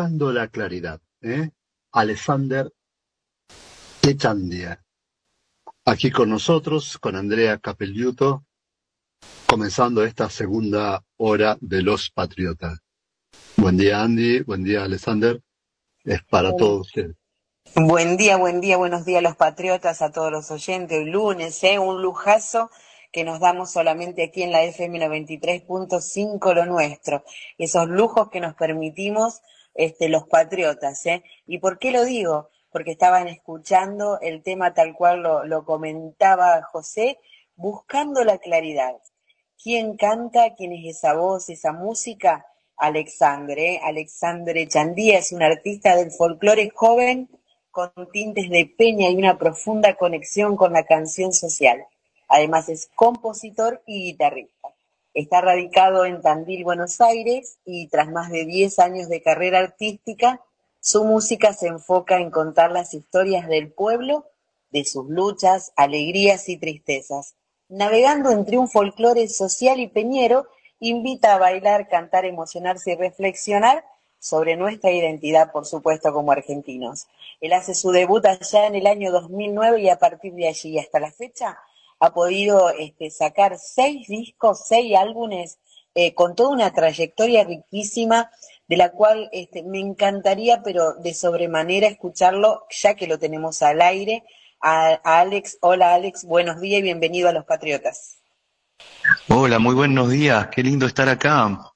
[0.00, 0.98] Buscando la claridad.
[1.20, 1.50] ¿eh?
[1.92, 2.72] Alexander
[4.00, 4.82] Echandia.
[5.84, 8.46] Aquí con nosotros, con Andrea Capelliuto,
[9.44, 12.78] comenzando esta segunda hora de los Patriotas.
[13.58, 14.40] Buen día, Andy.
[14.40, 15.38] Buen día, Alexander.
[16.02, 17.16] Es para todos ustedes.
[17.76, 20.98] Buen día, buen día, buenos días a los patriotas, a todos los oyentes.
[20.98, 21.78] Hoy lunes, ¿eh?
[21.78, 22.70] un lujazo
[23.12, 27.22] que nos damos solamente aquí en la FM 93.5 lo nuestro.
[27.58, 29.42] Esos lujos que nos permitimos
[29.74, 31.04] este, los patriotas.
[31.06, 31.22] ¿eh?
[31.46, 32.50] ¿Y por qué lo digo?
[32.70, 37.18] Porque estaban escuchando el tema tal cual lo, comentaba José,
[37.56, 38.96] buscando la claridad.
[39.62, 40.54] ¿Quién canta?
[40.54, 42.46] ¿Quién es esa voz, esa música?
[42.76, 43.80] Alexandre, ¿eh?
[43.82, 47.28] Alexandre Chandía es un artista del folclore joven
[47.70, 51.84] con tintes de peña y una profunda conexión con la canción social.
[52.28, 54.68] Además es compositor y guitarrista.
[55.12, 60.40] Está radicado en Tandil, Buenos Aires, y tras más de 10 años de carrera artística,
[60.78, 64.26] su música se enfoca en contar las historias del pueblo,
[64.70, 67.34] de sus luchas, alegrías y tristezas.
[67.68, 70.46] Navegando entre un folclore social y peñero,
[70.78, 73.84] invita a bailar, cantar, emocionarse y reflexionar
[74.20, 77.08] sobre nuestra identidad, por supuesto, como argentinos.
[77.40, 81.00] Él hace su debut allá en el año 2009 y a partir de allí hasta
[81.00, 81.58] la fecha
[82.00, 85.58] ha podido este, sacar seis discos, seis álbumes,
[85.94, 88.30] eh, con toda una trayectoria riquísima,
[88.66, 93.82] de la cual este, me encantaría, pero de sobremanera, escucharlo, ya que lo tenemos al
[93.82, 94.24] aire.
[94.62, 98.18] A, a Alex, hola Alex, buenos días y bienvenido a Los Patriotas.
[99.28, 101.72] Hola, muy buenos días, qué lindo estar acá.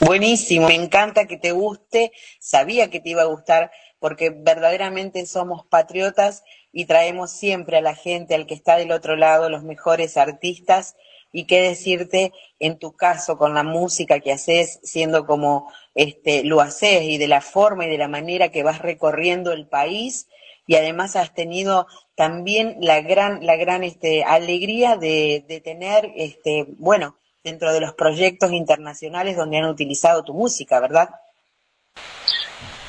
[0.00, 5.64] Buenísimo, me encanta que te guste, sabía que te iba a gustar porque verdaderamente somos
[5.66, 6.42] patriotas
[6.72, 10.96] y traemos siempre a la gente, al que está del otro lado, los mejores artistas
[11.32, 16.60] y qué decirte en tu caso con la música que haces, siendo como este lo
[16.60, 20.28] haces y de la forma y de la manera que vas recorriendo el país
[20.66, 26.66] y además has tenido también la gran la gran este alegría de, de tener este
[26.78, 31.10] bueno dentro de los proyectos internacionales donde han utilizado tu música, ¿verdad?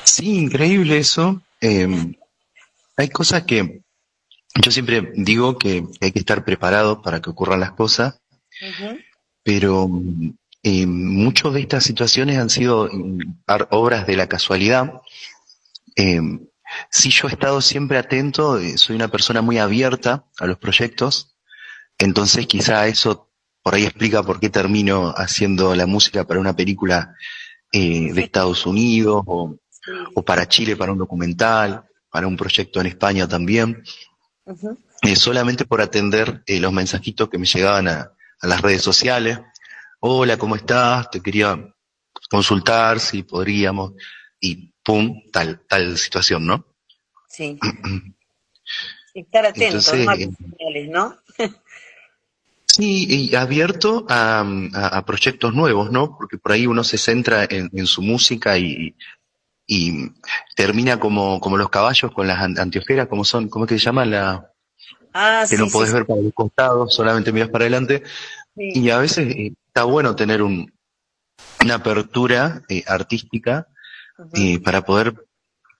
[0.04, 1.40] Sí, increíble eso.
[1.60, 1.88] Eh,
[2.96, 3.82] hay cosas que
[4.62, 8.20] yo siempre digo que hay que estar preparado para que ocurran las cosas,
[9.42, 9.90] pero
[10.62, 13.18] eh, muchas de estas situaciones han sido mm,
[13.70, 15.00] obras de la casualidad.
[15.96, 16.20] Eh,
[16.90, 21.36] sí, yo he estado siempre atento, eh, soy una persona muy abierta a los proyectos,
[21.98, 23.30] entonces quizá eso
[23.62, 27.14] por ahí explica por qué termino haciendo la música para una película
[27.72, 29.56] eh, de Estados Unidos o,
[30.14, 31.84] o para Chile para un documental,
[32.14, 33.82] para un proyecto en España también,
[35.02, 39.40] eh, solamente por atender eh, los mensajitos que me llegaban a, a las redes sociales.
[39.98, 41.10] Hola, ¿cómo estás?
[41.10, 41.58] Te quería
[42.30, 43.94] consultar si podríamos
[44.38, 46.64] y pum, tal, tal situación, ¿no?
[47.28, 47.58] Sí.
[49.14, 50.28] Estar atentos, Entonces,
[50.60, 51.16] eh, ¿no?
[52.66, 54.40] Sí, y abierto a,
[54.72, 56.16] a- a proyectos nuevos, ¿no?
[56.16, 58.94] Porque por ahí uno se centra en, en su música y,
[59.66, 60.10] y
[60.56, 63.84] termina como, como los caballos con las an- anteojeras, como son, ¿cómo es que se
[63.84, 64.04] llama?
[64.04, 64.50] La,
[65.12, 68.02] Ah, que sí, no podés sí, ver para los costados, solamente miras para adelante.
[68.56, 68.70] sí.
[68.74, 70.72] Y a veces eh, está bueno tener un,
[71.62, 73.68] una apertura eh, artística
[74.34, 75.14] eh, para poder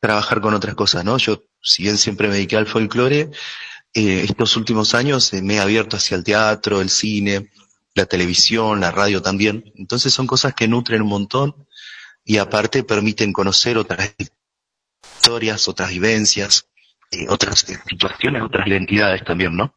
[0.00, 1.18] trabajar con otras cosas, ¿no?
[1.18, 3.30] Yo, si bien siempre me dediqué al folclore,
[3.94, 7.50] eh, estos últimos años me he abierto hacia el teatro, el cine,
[7.94, 9.72] la televisión, la radio también.
[9.76, 11.54] Entonces son cosas que nutren un montón
[12.24, 14.14] y aparte permiten conocer otras
[15.16, 16.68] historias, otras vivencias,
[17.10, 19.74] eh, otras situaciones, otras identidades también, ¿no?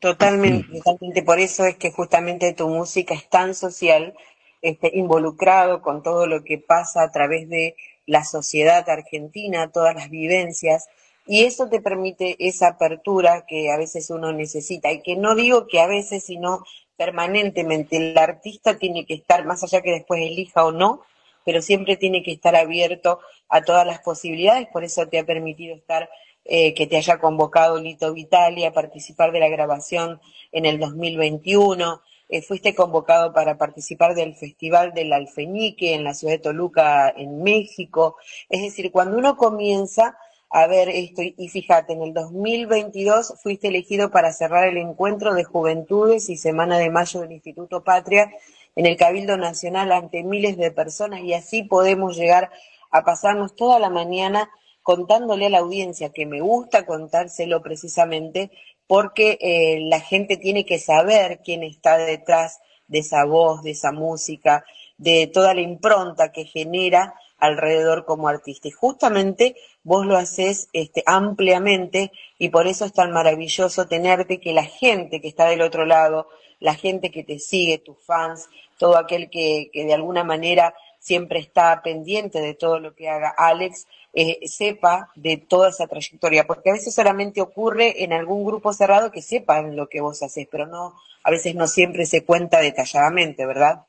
[0.00, 1.22] Totalmente, totalmente.
[1.22, 4.14] Por eso es que justamente tu música es tan social,
[4.62, 10.10] este, involucrado con todo lo que pasa a través de la sociedad argentina, todas las
[10.10, 10.86] vivencias,
[11.26, 15.66] y eso te permite esa apertura que a veces uno necesita, y que no digo
[15.66, 16.64] que a veces, sino
[16.96, 17.96] permanentemente.
[17.96, 21.02] El artista tiene que estar, más allá que después elija o no,
[21.46, 25.76] pero siempre tiene que estar abierto a todas las posibilidades, por eso te ha permitido
[25.76, 26.10] estar,
[26.44, 30.20] eh, que te haya convocado Lito Vitali a participar de la grabación
[30.50, 36.34] en el 2021, eh, fuiste convocado para participar del Festival del Alfeñique en la ciudad
[36.34, 38.16] de Toluca, en México.
[38.48, 40.18] Es decir, cuando uno comienza
[40.50, 45.44] a ver esto, y fíjate, en el 2022 fuiste elegido para cerrar el encuentro de
[45.44, 48.32] juventudes y Semana de Mayo del Instituto Patria
[48.76, 52.50] en el Cabildo Nacional ante miles de personas y así podemos llegar
[52.90, 54.48] a pasarnos toda la mañana
[54.82, 58.52] contándole a la audiencia que me gusta contárselo precisamente
[58.86, 63.90] porque eh, la gente tiene que saber quién está detrás de esa voz, de esa
[63.90, 64.64] música,
[64.96, 68.68] de toda la impronta que genera alrededor como artista.
[68.68, 74.52] Y justamente vos lo haces este, ampliamente y por eso es tan maravilloso tenerte que
[74.52, 76.28] la gente que está del otro lado,
[76.60, 78.48] la gente que te sigue, tus fans,
[78.78, 80.74] todo aquel que, que de alguna manera
[81.06, 86.46] siempre está pendiente de todo lo que haga Alex, eh, sepa de toda esa trayectoria,
[86.46, 90.48] porque a veces solamente ocurre en algún grupo cerrado que sepan lo que vos haces,
[90.50, 93.84] pero no, a veces no siempre se cuenta detalladamente, ¿verdad?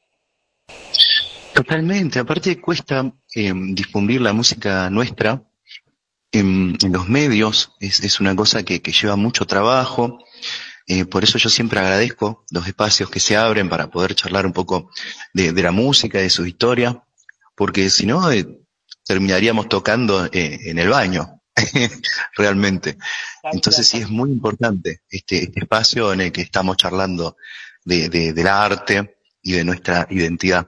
[1.54, 5.42] Totalmente, aparte cuesta eh, difundir la música nuestra
[6.32, 10.20] en, en los medios, es, es una cosa que, que, lleva mucho trabajo,
[10.88, 14.54] eh, por eso yo siempre agradezco los espacios que se abren para poder charlar un
[14.54, 14.90] poco
[15.34, 17.04] de, de la música, de su historia,
[17.56, 18.48] porque si no, eh,
[19.06, 21.42] terminaríamos tocando eh, en el baño,
[22.38, 22.98] realmente.
[23.44, 27.36] Entonces sí es muy importante este, este, espacio en el que estamos charlando
[27.84, 30.68] de, de, del arte y de nuestra identidad.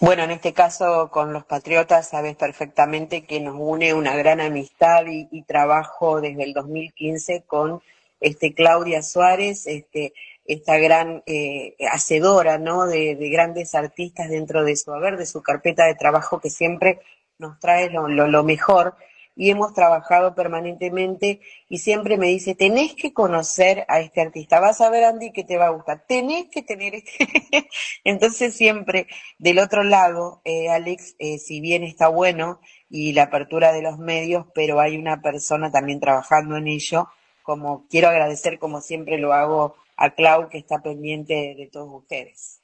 [0.00, 5.06] Bueno, en este caso con los Patriotas sabes perfectamente que nos une una gran amistad
[5.06, 7.80] y, y trabajo desde el 2015 con
[8.20, 10.12] este Claudia Suárez, este
[10.48, 12.86] esta gran eh, hacedora ¿no?
[12.86, 17.00] De, de, grandes artistas dentro de su haber, de su carpeta de trabajo que siempre
[17.38, 18.96] nos trae lo, lo, lo, mejor.
[19.36, 24.80] Y hemos trabajado permanentemente y siempre me dice, tenés que conocer a este artista, vas
[24.80, 27.68] a ver Andy que te va a gustar, tenés que tener este...
[28.04, 29.06] Entonces siempre
[29.38, 32.60] del otro lado, eh, Alex, eh, si bien está bueno
[32.90, 37.08] y la apertura de los medios, pero hay una persona también trabajando en ello,
[37.48, 42.60] como quiero agradecer como siempre lo hago a Clau que está pendiente de, todos ustedes.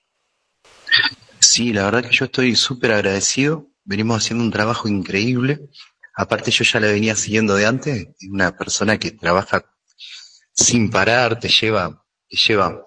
[1.38, 3.66] Sí, la verdad que yo estoy súper agradecido.
[3.82, 5.70] Venimos haciendo un trabajo increíble.
[6.14, 8.08] Aparte yo ya la venía siguiendo de antes.
[8.30, 9.64] Una persona que trabaja
[10.52, 12.86] sin parar, te lleva, te lleva.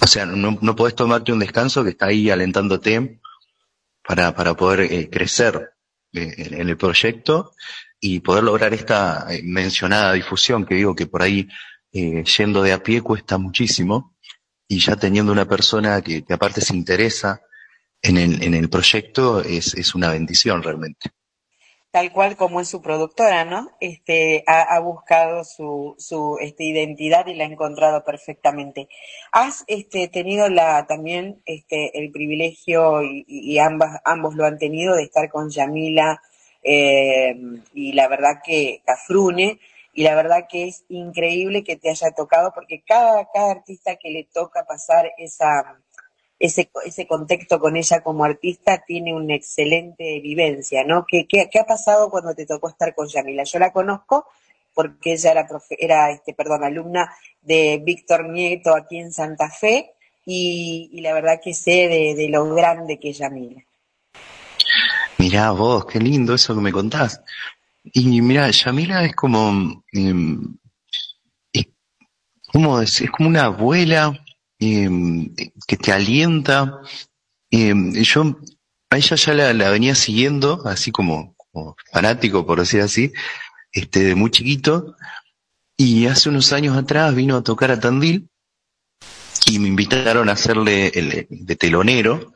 [0.00, 3.20] O sea, no, no podés tomarte un descanso que está ahí alentándote
[4.06, 5.72] para, para poder eh, crecer
[6.12, 7.54] eh, en el proyecto
[8.00, 11.48] y poder lograr esta eh, mencionada difusión que digo que por ahí
[11.92, 14.14] eh, yendo de a pie cuesta muchísimo
[14.68, 17.40] y ya teniendo una persona que, aparte se interesa
[18.02, 21.10] en el, en el proyecto es, es una bendición realmente.
[21.90, 23.70] Tal cual como es su productora, ¿no?
[23.80, 28.88] Este, ha, ha buscado su, su este, identidad y la ha encontrado perfectamente.
[29.32, 34.94] Has este, tenido la, también este, el privilegio y, y ambas, ambos lo han tenido
[34.94, 36.20] de estar con Yamila
[36.62, 37.34] eh,
[37.74, 39.58] y la verdad que Cafrune,
[39.92, 44.10] y la verdad que es increíble que te haya tocado porque cada, cada artista que
[44.10, 45.80] le toca pasar esa,
[46.38, 51.04] ese, ese contexto con ella como artista tiene una excelente vivencia, ¿no?
[51.06, 53.42] ¿Qué, qué, qué ha pasado cuando te tocó estar con Yamila?
[53.44, 54.26] Yo la conozco
[54.74, 59.94] porque ella era, profe, era este, perdón, alumna de Víctor Nieto aquí en Santa Fe
[60.24, 63.64] y, y la verdad que sé de, de, lo grande que es Yamila.
[65.18, 67.20] Mirá vos, qué lindo eso que me contás.
[67.84, 70.14] Y mira, Yamila es como, eh,
[71.52, 71.66] es,
[72.52, 74.24] como es, es como una abuela
[74.60, 74.88] eh,
[75.66, 76.80] que te alienta.
[77.50, 78.38] Eh, yo
[78.90, 83.12] a ella ya la, la, venía siguiendo, así como, como fanático, por decir así,
[83.72, 84.94] este, de muy chiquito.
[85.76, 88.28] Y hace unos años atrás vino a tocar a Tandil
[89.46, 92.32] y me invitaron a hacerle el, de telonero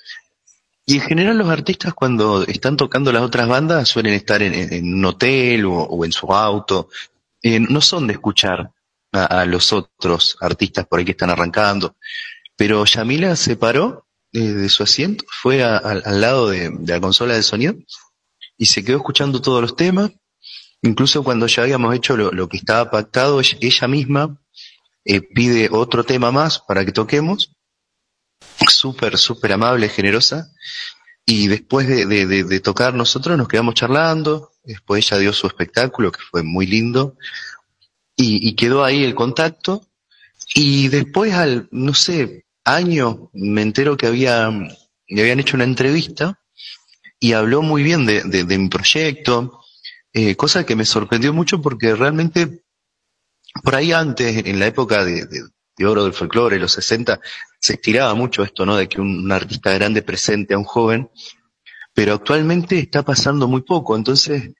[0.85, 5.05] y en general los artistas cuando están tocando las otras bandas suelen estar en, un
[5.05, 6.89] hotel o, en su auto.
[7.41, 8.70] Eh, no son de escuchar
[9.12, 11.97] a, los otros artistas por ahí que están arrancando.
[12.57, 17.43] Pero Yamila se paró eh, de su asiento, fue al lado de, la consola de
[17.43, 17.74] sonido
[18.57, 20.11] y se quedó escuchando todos los temas.
[20.83, 24.37] Incluso cuando ya habíamos hecho lo, que estaba pactado, ella, ella misma
[25.05, 27.53] eh, pide otro tema más para que toquemos
[28.69, 30.51] súper, súper amable, generosa.
[31.25, 35.47] Y después de, de, de, de tocar nosotros nos quedamos charlando, después ella dio su
[35.47, 37.17] espectáculo, que fue muy lindo,
[38.17, 39.87] y, y quedó ahí el contacto.
[40.55, 46.41] Y después al, no sé, año, me entero que había, le habían hecho una entrevista
[47.19, 49.61] y habló muy bien de, de, de mi proyecto,
[50.13, 52.65] eh, cosa que me sorprendió mucho porque realmente
[53.63, 55.27] por ahí antes, en la época de,
[55.85, 57.20] oro del folclore, los 60,
[57.59, 58.76] se estiraba mucho esto, ¿no?
[58.76, 61.11] De que un, artista grande presente a un joven,
[61.95, 64.51] pero actualmente está pasando muy poco, entonces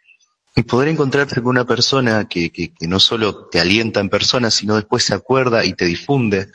[0.67, 4.77] poder encontrarse con una persona que, que, que no solo te alienta en persona, sino
[4.77, 6.49] después se acuerda y te difunde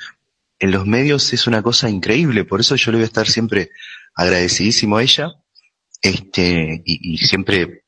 [0.59, 3.71] en los medios es una cosa increíble, por eso yo le voy a estar siempre
[4.15, 5.33] agradecidísimo a ella,
[6.01, 7.83] este, y, y siempre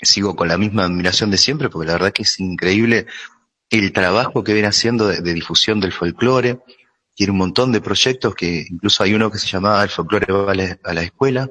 [0.00, 3.06] sigo con la misma admiración de siempre, porque la verdad que es increíble
[3.70, 6.60] el trabajo que viene haciendo de, difusión del folclore,
[7.14, 10.52] tiene un montón de proyectos que incluso hay uno que se llamaba El folclore va
[10.52, 11.48] a la, escuela,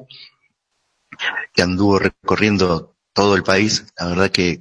[1.53, 4.57] que anduvo recorriendo todo el país, la verdad que,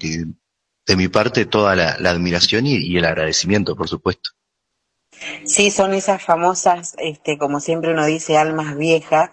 [0.87, 4.31] de mi parte toda la, admiración y, y, el agradecimiento, por supuesto.
[5.45, 9.31] Sí, son esas famosas, este, como siempre uno dice, almas viejas,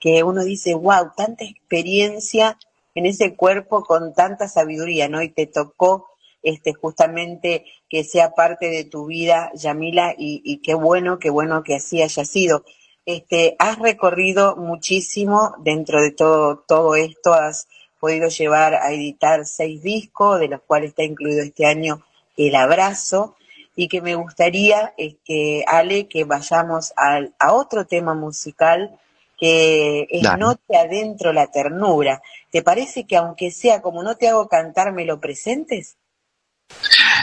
[0.00, 2.58] que uno dice, wow, tanta experiencia
[2.94, 5.22] en ese cuerpo con tanta sabiduría, ¿no?
[5.22, 6.11] Y te tocó
[6.42, 11.62] este, justamente que sea parte de tu vida, Yamila, y, y qué bueno, qué bueno
[11.62, 12.64] que así haya sido.
[13.04, 17.66] Este, has recorrido muchísimo dentro de todo, todo esto, has
[17.98, 22.02] podido llevar a editar seis discos, de los cuales está incluido este año
[22.36, 23.36] El Abrazo,
[23.74, 28.98] y que me gustaría, este, Ale, que vayamos al, a otro tema musical
[29.38, 30.38] que es Dale.
[30.38, 32.22] No te adentro la ternura.
[32.52, 35.96] ¿Te parece que aunque sea como no te hago cantar, me lo presentes?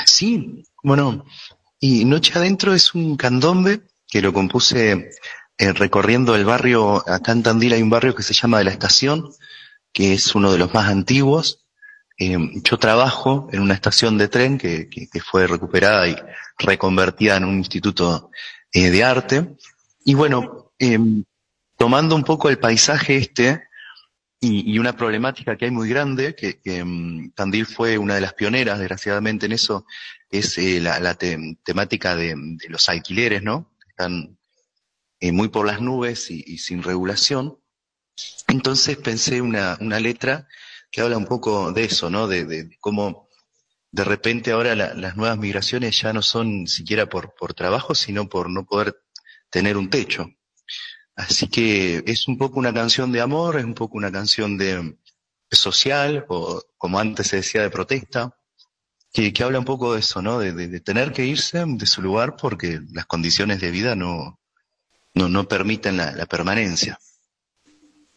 [0.06, 1.26] Sí, bueno,
[1.80, 5.12] y Noche Adentro es un candombe que lo compuse
[5.58, 8.72] eh, recorriendo el barrio, acá en Tandil hay un barrio que se llama de la
[8.72, 9.30] Estación,
[9.94, 11.66] que es uno de los más antiguos.
[12.18, 14.90] Eh, yo trabajo en una estación de tren que,
[15.24, 16.16] fue recuperada y
[16.58, 18.30] reconvertida en un instituto
[18.74, 19.56] eh, de arte.
[20.04, 20.74] Y bueno,
[21.78, 23.69] tomando un poco el paisaje este
[24.40, 26.84] y, y una problemática que hay muy grande, que, que
[27.36, 29.86] Tandil fue una de las pioneras, desgraciadamente, en eso,
[30.30, 33.76] es eh, la, la te, temática de, de, los alquileres, ¿no?
[33.90, 34.38] Están
[35.20, 37.60] eh, muy por las nubes y, y, sin regulación.
[38.48, 40.48] Entonces pensé una, una letra
[40.92, 42.28] que habla un poco de eso, ¿no?
[42.28, 43.28] De, de, de cómo
[43.92, 48.30] de repente ahora la, las nuevas migraciones ya no son siquiera por, por trabajo, sino
[48.30, 49.02] por no poder
[49.50, 50.30] tener un techo.
[51.20, 54.96] Así que es un poco una canción de amor, es un poco una canción de
[55.52, 58.38] social, o como antes se decía, de protesta,
[59.12, 60.40] que, que habla un poco de eso, ¿no?
[60.40, 64.40] De, tener que irse de su lugar porque las condiciones de vida no,
[65.14, 66.98] no, no permiten la, la permanencia.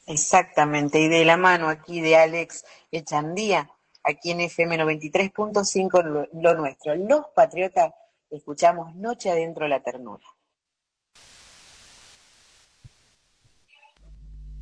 [0.06, 3.68] Exactamente, y de la mano aquí de Alex Echandía,
[4.04, 6.94] aquí en FM 93.5 lo, lo nuestro.
[6.94, 7.92] Los patriotas
[8.30, 10.24] escuchamos Noche adentro la ternura.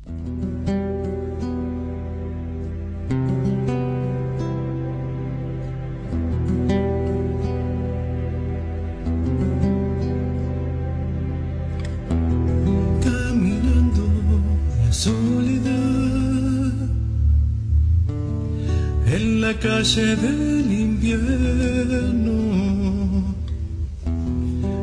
[19.61, 22.33] calle del invierno,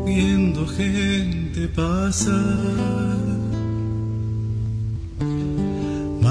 [0.04, 3.17] viendo gente pasar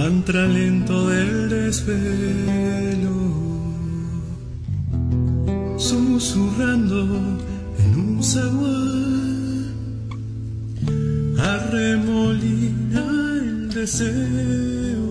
[0.10, 3.18] mantra lento del desvelo,
[5.78, 6.99] susurrando
[7.84, 9.74] en un zaguán,
[11.38, 13.05] arremolina
[13.41, 15.08] el deseo.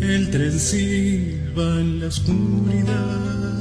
[0.00, 3.58] El tren silba en la oscuridad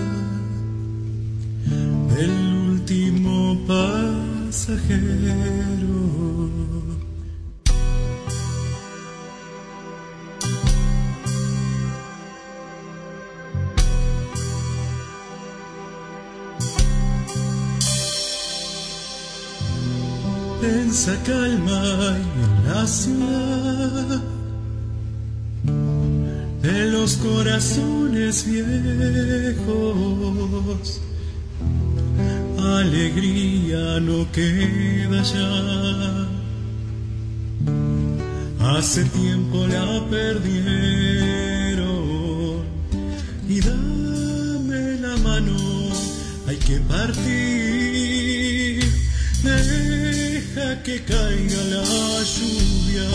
[2.16, 2.34] del
[2.70, 3.36] último
[3.66, 5.34] pasajero.
[21.06, 24.22] Densa calma en la ciudad
[26.62, 28.72] de los corazones viejos.
[32.58, 36.28] Alegría no queda ya.
[38.78, 40.64] Hace tiempo la perdieron
[43.50, 45.58] y dame la mano,
[46.48, 47.83] hay que partir.
[50.84, 51.84] Que caiga la
[52.36, 53.08] lluvia.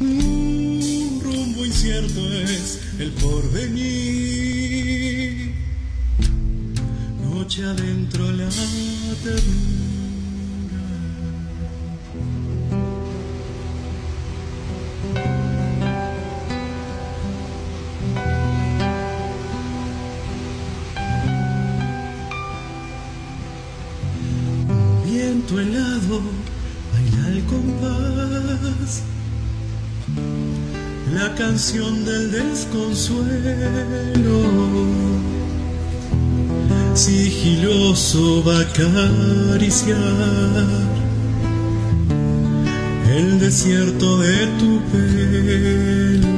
[0.00, 3.94] Un rumbo incierto es el porvenir.
[7.22, 8.48] Noche adentro la
[9.22, 9.85] ternura.
[31.56, 33.24] Del desconsuelo
[36.92, 39.96] sigiloso va a acariciar
[43.08, 46.28] el desierto de tu pelo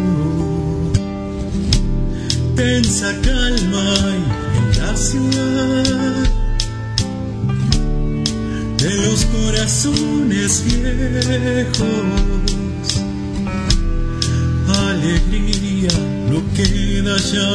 [2.55, 4.23] tensa calma hay
[4.57, 6.29] en la ciudad
[8.77, 12.38] de los corazones viejos.
[15.09, 15.89] Alegría
[16.29, 17.49] no queda ya.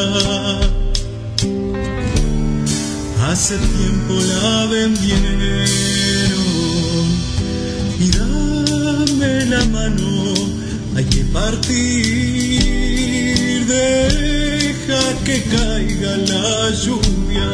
[3.27, 5.21] Hace tiempo la vendieron
[7.99, 10.33] y dame la mano,
[10.95, 12.63] hay que partir.
[13.67, 17.51] Deja que caiga la lluvia.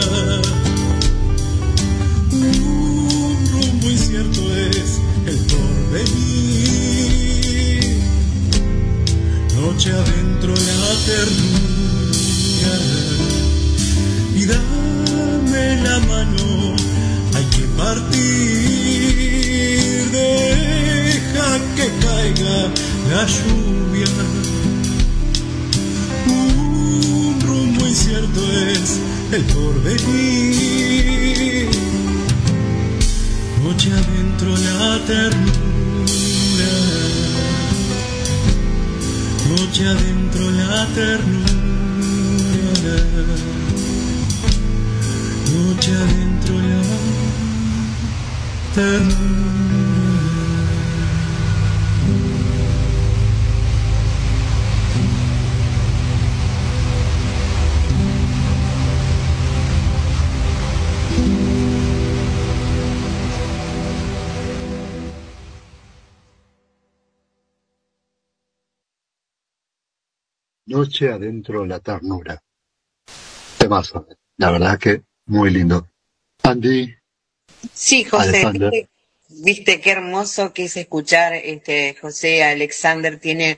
[2.31, 6.78] Un rumbo incierto es el porvenir.
[9.80, 12.75] Noche adentro la ternura
[14.36, 16.75] y dame la mano,
[17.34, 18.19] hay que partir.
[20.11, 22.57] Deja que caiga
[23.09, 24.11] la lluvia.
[26.27, 28.99] Un rumbo incierto es
[29.32, 30.59] el porvenir.
[33.63, 35.68] Noche adentro la ternura.
[39.70, 41.51] Noche adentro la ternura.
[45.51, 46.82] Noche adentro la
[48.74, 49.68] ternura.
[70.70, 72.41] Noche adentro la ternura.
[73.57, 74.07] Temazo.
[74.38, 75.89] La verdad que muy lindo.
[76.43, 76.95] Andy,
[77.74, 78.89] Sí, José, viste,
[79.30, 83.57] viste qué hermoso que es escuchar, este, José Alexander tiene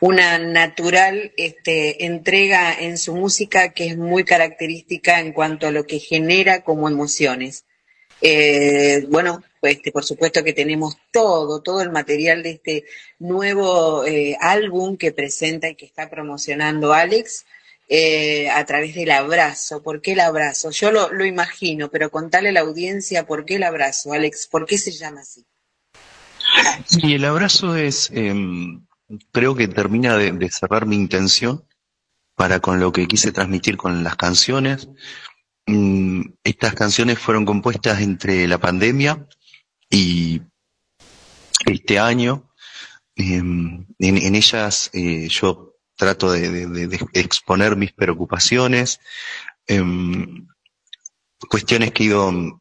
[0.00, 5.84] una natural este, entrega en su música que es muy característica en cuanto a lo
[5.84, 7.64] que genera como emociones.
[8.20, 12.84] Eh, bueno, este, por supuesto que tenemos todo, todo el material de este
[13.18, 17.44] nuevo eh, álbum que presenta y que está promocionando Alex
[17.88, 19.82] eh, a través del abrazo.
[19.82, 20.70] ¿Por qué el abrazo?
[20.70, 24.66] Yo lo, lo imagino, pero contale a la audiencia por qué el abrazo, Alex, ¿por
[24.66, 25.44] qué se llama así?
[26.98, 28.86] Y el abrazo es, em,
[29.32, 31.64] creo que termina de, de cerrar mi intención
[32.34, 34.88] para con lo que quise transmitir con las canciones.
[35.66, 39.26] Mm, estas canciones fueron compuestas entre la pandemia
[39.90, 40.42] y
[41.66, 42.50] este año.
[43.16, 49.00] Em, en, ellas eh, yo trato de, exponer mis preocupaciones,
[49.66, 50.46] em,
[51.48, 52.60] cuestiones que he ido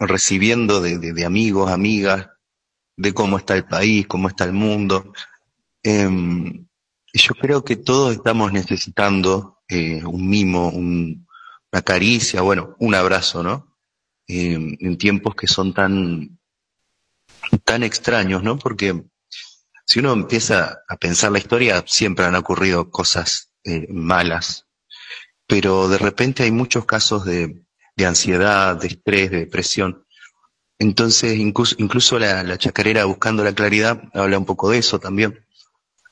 [0.00, 2.28] recibiendo de, amigos, amigas,
[2.96, 5.12] de cómo está el país, cómo está el mundo.
[5.82, 6.66] Em,
[7.14, 11.26] yo creo que todos estamos necesitando eh, un mimo, un-
[11.72, 13.74] una caricia, bueno, un abrazo, ¿no?
[14.26, 16.38] En tiempos que son tan,
[17.64, 18.58] tan extraños, ¿no?
[18.58, 19.04] Porque
[19.86, 24.66] si uno empieza a pensar la historia, siempre han ocurrido cosas eh, malas,
[25.46, 27.64] pero de repente hay muchos casos de,
[28.04, 30.06] ansiedad, de estrés, de depresión.
[30.78, 35.46] Entonces, incluso, incluso la, chacarera Buscando la Claridad habla un poco de eso también,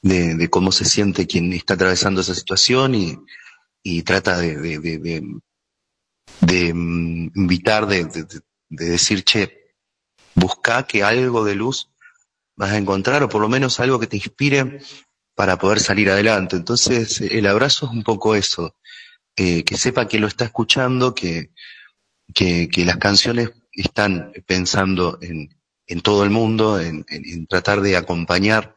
[0.02, 3.18] de, cómo se siente quien está atravesando esa situación y,
[3.82, 5.22] y trata de, de,
[6.40, 8.08] de, mm, invitar, de
[8.68, 9.61] decir, che,
[10.42, 11.90] busca que algo de luz
[12.56, 14.80] vas a encontrar o por lo menos algo que te inspire
[15.34, 16.56] para poder salir adelante.
[16.56, 18.76] Entonces, el abrazo es un poco eso,
[19.36, 21.50] eh, que sepa que lo está escuchando, que,
[22.34, 25.50] que, las canciones están pensando en,
[25.86, 28.76] en todo el mundo, en, en- en tratar de acompañar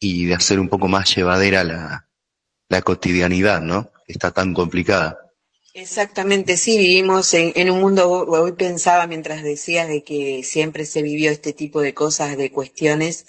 [0.00, 2.08] y de hacer un poco más llevadera la,
[2.68, 3.92] la cotidianidad, ¿no?
[4.06, 5.25] Está tan complicada.
[5.78, 11.30] Exactamente, sí, vivimos en, un mundo, hoy pensaba mientras decías de que siempre se vivió
[11.30, 13.26] este tipo de cosas, de cuestiones,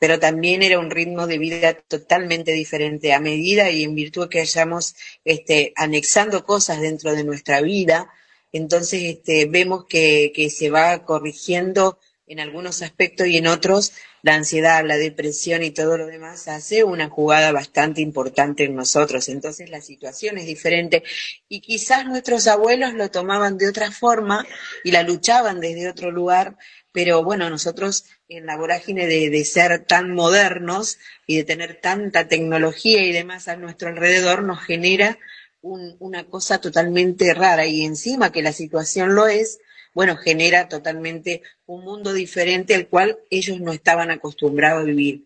[0.00, 4.40] pero también era un ritmo de vida totalmente diferente a medida y en virtud que
[4.40, 8.10] hayamos este, anexando cosas dentro de nuestra vida,
[8.50, 13.92] entonces este, vemos que, que se va corrigiendo en algunos aspectos y en otros
[14.24, 19.28] la ansiedad, la depresión y todo lo demás hace una jugada bastante importante en nosotros.
[19.28, 21.02] Entonces la situación es diferente
[21.46, 24.46] y quizás nuestros abuelos lo tomaban de otra forma
[24.82, 26.56] y la luchaban desde otro lugar,
[26.90, 30.96] pero bueno, nosotros en la vorágine de, ser tan modernos
[31.26, 35.18] y de tener tanta tecnología y demás a nuestro alrededor nos genera
[35.60, 39.58] un, una cosa totalmente rara y encima que la situación lo es,
[39.94, 45.24] bueno, genera totalmente un mundo diferente al cual ellos no estaban acostumbrados a vivir.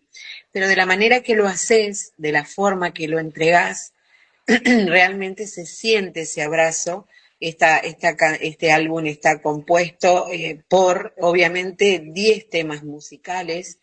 [0.51, 3.93] Pero de la manera que lo haces, de la forma que lo entregás,
[4.47, 7.07] realmente se siente ese abrazo.
[7.39, 13.79] Este álbum está compuesto eh, por, obviamente, 10 temas musicales,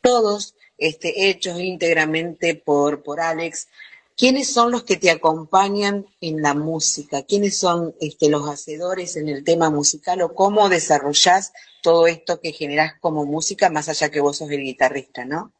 [0.00, 3.68] todos este, hechos íntegramente por Alex,
[4.16, 7.24] ¿Quiénes son los que te acompañan en la música?
[7.24, 12.52] ¿Quiénes son este, los hacedores en el tema musical o cómo desarrollás todo esto que
[12.52, 15.52] generás como música, más allá que vos sos el guitarrista, ¿no?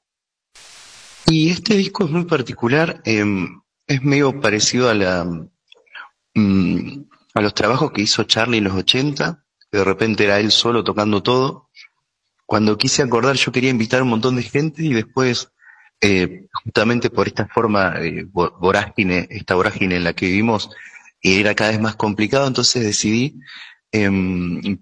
[1.26, 3.24] Y este disco es muy particular, eh,
[3.86, 5.24] es medio parecido a la
[6.34, 7.04] mm,
[7.34, 10.84] a los trabajos que hizo Charlie en los 80, que de repente era él solo
[10.84, 11.70] tocando todo.
[12.46, 15.50] Cuando quise acordar yo quería invitar a un montón de gente y después
[16.06, 20.68] eh, justamente por esta forma eh, vorágine, esta vorágine en la que vivimos,
[21.22, 23.40] era cada vez más complicado, entonces decidí
[23.90, 24.10] eh,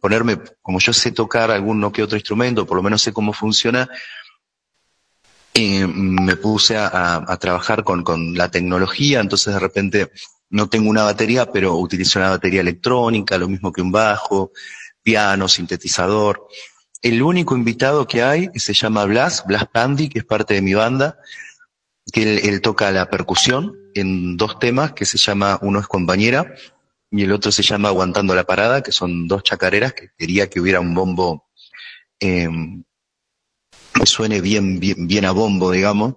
[0.00, 3.88] ponerme, como yo sé tocar alguno que otro instrumento, por lo menos sé cómo funciona,
[5.54, 10.10] eh, me puse a, a, a trabajar con, con la tecnología, entonces de repente
[10.50, 14.50] no tengo una batería, pero utilizo una batería electrónica, lo mismo que un bajo,
[15.04, 16.48] piano, sintetizador.
[17.02, 20.72] El único invitado que hay se llama Blas, Blas Pandi, que es parte de mi
[20.72, 21.18] banda,
[22.12, 26.54] que él, toca la percusión en dos temas, que se llama, uno es compañera
[27.10, 30.60] y el otro se llama Aguantando la Parada, que son dos chacareras, que quería que
[30.60, 31.48] hubiera un bombo
[32.20, 32.48] eh,
[33.92, 36.14] que suene bien, bien, bien a bombo, digamos.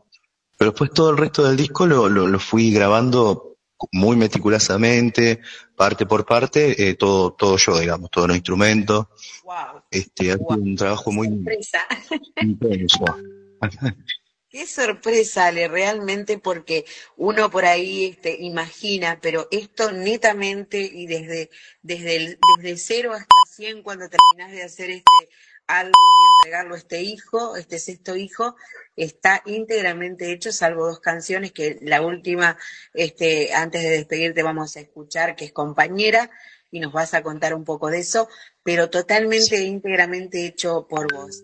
[0.57, 3.57] Pero después todo el resto del disco lo, lo, lo fui grabando
[3.91, 5.41] muy meticulosamente,
[5.75, 9.07] parte por parte, eh, todo, todo yo, digamos, todos los instrumentos.
[9.95, 11.79] Este, ha sido un trabajo muy Sorpresa.
[12.41, 13.05] intenso.
[14.49, 16.85] Qué sorpresa, Ale, realmente, porque
[17.17, 21.49] uno por ahí este, imagina, pero esto netamente y desde,
[21.81, 25.29] desde, el, desde cero hasta cien cuando terminás de hacer este
[25.67, 28.55] álbum y entregarlo a este hijo, este sexto hijo,
[28.95, 32.57] está íntegramente hecho, salvo dos canciones que la última,
[32.93, 36.31] este, antes de despedirte vamos a escuchar, que es compañera,
[36.71, 38.27] y nos vas a contar un poco de eso,
[38.65, 41.43] pero totalmente íntegramente hecho por vos.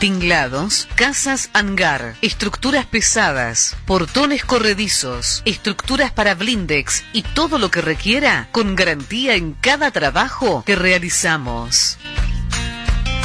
[0.00, 8.48] Tinglados, casas hangar, estructuras pesadas, portones corredizos, estructuras para blindex y todo lo que requiera
[8.52, 11.98] con garantía en cada trabajo que realizamos.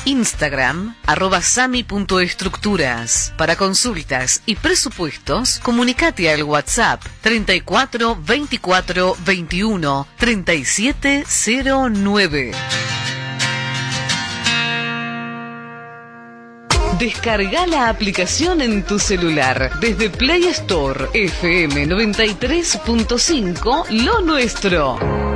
[0.06, 3.34] Instagram, arroba sami.estructuras.
[3.38, 12.52] Para consultas y presupuestos, comunicate al WhatsApp 34 24 21 3709.
[17.00, 25.33] Descarga la aplicación en tu celular desde Play Store FM 93.5 Lo Nuestro.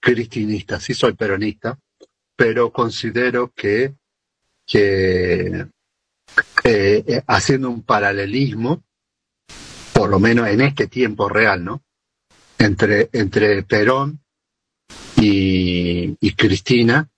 [0.00, 1.78] cristinista, sí soy peronista,
[2.34, 3.96] pero considero que,
[4.64, 5.66] que
[7.26, 8.82] haciendo un paralelismo,
[10.06, 11.82] por lo menos en este tiempo real, ¿no?
[12.58, 14.20] Entre, entre Perón
[15.16, 17.10] y, y Cristina,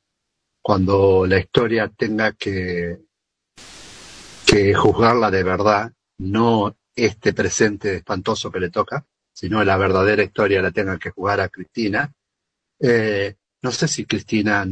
[0.62, 2.96] cuando la historia tenga que,
[4.46, 9.04] que juzgarla de verdad, no este presente espantoso que le toca,
[9.34, 12.10] sino la verdadera historia la tenga que jugar a Cristina.
[12.80, 14.66] Eh, no sé si Cristina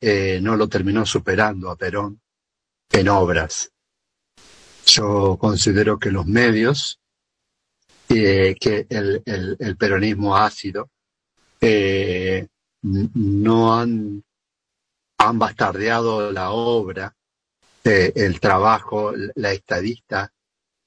[0.00, 2.18] eh, no lo terminó superando a Perón
[2.90, 3.70] en obras.
[4.86, 7.01] Yo considero que los medios,
[8.14, 10.90] eh, que el, peronismo ácido,
[11.60, 12.46] eh,
[12.82, 14.22] no han,
[15.34, 17.14] bastardeado la obra,
[17.84, 20.32] eh, el trabajo, la estadista,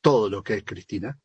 [0.01, 1.17] todo lo que es Cristina.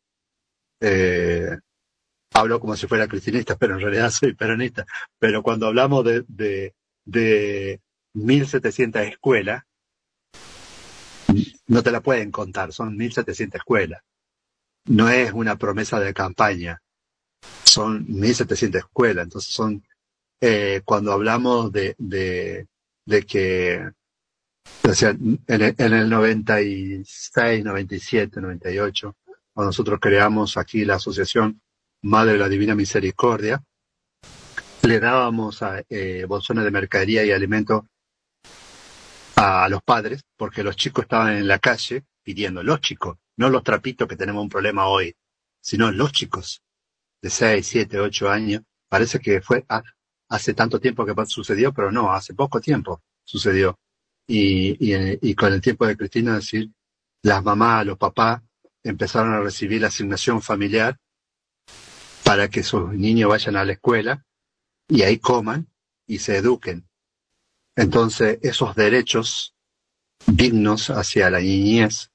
[2.33, 4.87] Hablo como si fuera cristinista, pero en realidad soy peronista.
[5.19, 6.75] Pero cuando hablamos de, de,
[7.05, 7.81] de
[8.15, 9.65] 1.700 escuelas,
[11.67, 14.03] no te la pueden contar, son 1.700 escuelas.
[14.87, 16.81] No es una promesa de campaña,
[17.65, 19.25] son 1.700 escuelas.
[19.25, 19.85] Entonces son,
[20.41, 22.67] eh, cuando hablamos de, de,
[23.27, 29.17] que, en el, en el 96, 97, 98,
[29.53, 31.61] cuando nosotros creamos aquí la asociación
[32.03, 33.63] Madre de la Divina Misericordia,
[34.83, 37.87] le dábamos a, eh, bolsones de mercadería y alimento
[39.37, 43.65] a los padres, porque los chicos estaban en la calle pidiendo, los chicos, no los
[43.65, 45.17] trapitos que tenemos un problema hoy,
[45.61, 46.63] sino los chicos
[47.21, 48.63] de 6, 7, 8 años.
[48.89, 49.67] Parece que fue
[50.29, 53.79] hace tanto tiempo que sucedió, pero no, hace poco tiempo sucedió.
[54.29, 56.71] Y, y, y con el tiempo de Cristina, decir,
[57.23, 58.41] las mamás, los papás
[58.85, 60.97] empezaron a recibir la asignación familiar
[62.25, 64.25] para que sus niños vayan a la escuela
[64.89, 65.69] y ahí coman
[66.07, 66.89] y se eduquen.
[67.75, 69.57] Entonces, esos derechos
[70.27, 72.10] dignos hacia la niñez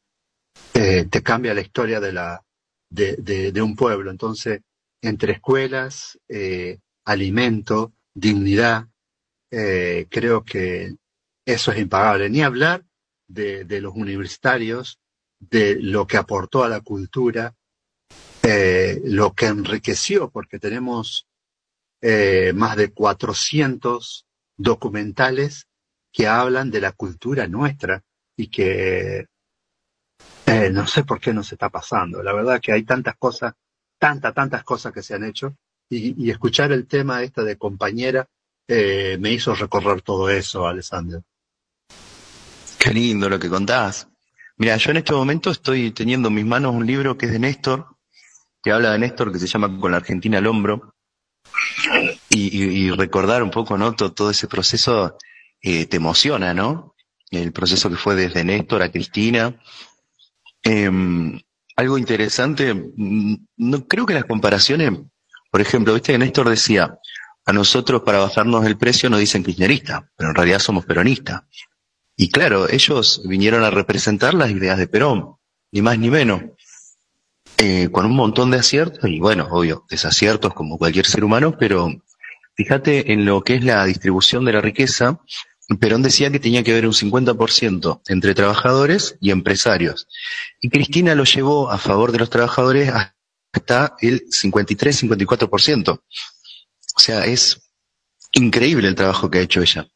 [0.75, 2.43] eh, te cambia la historia de, la,
[2.89, 4.11] de, de, de un pueblo.
[4.11, 4.61] Entonces,
[5.01, 8.87] entre escuelas, eh, alimento, dignidad,
[9.51, 10.95] eh, creo que
[11.45, 12.29] eso es impagable.
[12.29, 12.83] Ni hablar
[13.27, 14.99] de, de, los universitarios,
[15.39, 17.55] de lo que aportó a la cultura,
[18.43, 21.27] eh, lo que enriqueció, porque tenemos
[22.01, 24.25] eh, más de 400
[24.57, 25.67] documentales
[26.11, 28.03] que hablan de la cultura nuestra
[28.37, 29.25] y que
[30.45, 32.21] eh, no sé por qué nos está pasando.
[32.21, 33.53] La verdad que hay tantas cosas,
[33.97, 35.55] tantas, tantas cosas que se han hecho
[35.89, 38.27] y, escuchar el tema esta de compañera
[38.67, 41.23] eh, me hizo recorrer todo eso, Alessandro.
[42.79, 44.07] Qué lindo lo que contás.
[44.57, 47.39] Mira, yo en este momento estoy teniendo en mis manos un libro que es de
[47.39, 47.87] Néstor,
[48.63, 50.95] que habla de Néstor, que se llama Con la Argentina al hombro,
[52.29, 53.93] y, recordar un poco, ¿no?
[53.93, 55.17] Todo, todo ese proceso
[55.61, 56.95] eh, te emociona, ¿no?
[57.31, 59.59] El proceso que fue desde Néstor a Cristina.
[60.65, 60.91] Eh,
[61.77, 64.91] algo interesante, no creo que las comparaciones,
[65.51, 66.97] por ejemplo, viste que Néstor decía,
[67.45, 71.43] a nosotros para bajarnos el precio nos dicen kirchnerista, pero en realidad somos peronistas.
[72.17, 75.35] Y claro, ellos vinieron a representar las ideas de Perón,
[75.71, 76.41] ni más ni menos.
[77.57, 81.89] Eh, con un montón de aciertos y bueno, obvio, desaciertos como cualquier ser humano, pero
[82.55, 85.21] fíjate en lo que es la distribución de la riqueza,
[85.79, 90.07] Perón decía que tenía que haber un 50% entre trabajadores y empresarios.
[90.61, 92.91] Y Cristina lo llevó a favor de los trabajadores
[93.51, 95.89] hasta el 53-54%.
[95.89, 97.61] O sea, es
[98.33, 99.87] increíble el trabajo que ha hecho ella.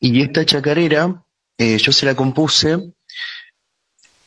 [0.00, 1.24] Y esta chacarera,
[1.56, 2.92] eh, yo se la compuse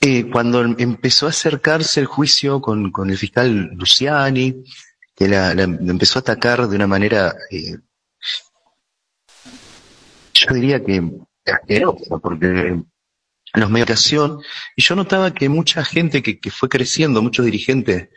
[0.01, 4.63] eh, cuando empezó a acercarse el juicio con, el fiscal Luciani,
[5.15, 7.77] que la, empezó a atacar de una manera, eh,
[10.47, 11.01] yo diría que
[11.45, 12.81] asquerosa, porque
[13.53, 14.43] los medios de
[14.75, 18.09] y yo notaba que mucha gente que, que fue creciendo, muchos dirigentes,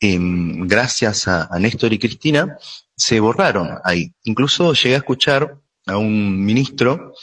[0.00, 2.56] eh, gracias a, a Néstor y Cristina,
[2.96, 4.12] se borraron ahí.
[4.24, 7.14] Incluso llegué a escuchar a un ministro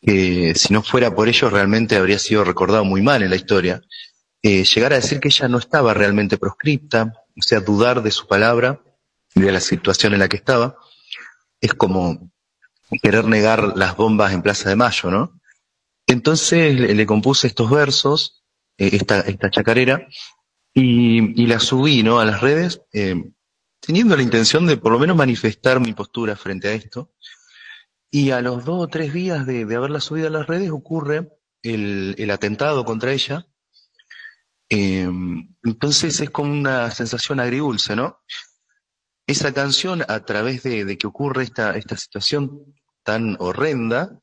[0.00, 3.80] que si no fuera por ellos realmente habría sido recordado muy mal en la historia,
[4.42, 8.26] eh, llegar a decir que ella no estaba realmente proscripta, o sea, dudar de su
[8.26, 8.80] palabra
[9.34, 10.76] de la situación en la que estaba,
[11.60, 12.30] es como
[13.02, 15.40] querer negar las bombas en Plaza de Mayo, ¿no?
[16.06, 18.44] Entonces le, compuse estos versos,
[18.78, 20.06] eh, esta, esta chacarera,
[20.72, 22.20] y, la subí, ¿no?
[22.20, 23.32] A las redes, eh,
[23.80, 27.12] teniendo la intención de por lo menos manifestar mi postura frente a esto,
[28.10, 31.28] y a los dos o tres días de, haberla subido a las redes ocurre
[31.62, 33.46] el, atentado contra ella.
[34.68, 38.20] Em, entonces es como una sensación agridulce, ¿no?
[39.26, 44.20] Esa canción, a través de, que ocurre esta, esta situación tan horrenda,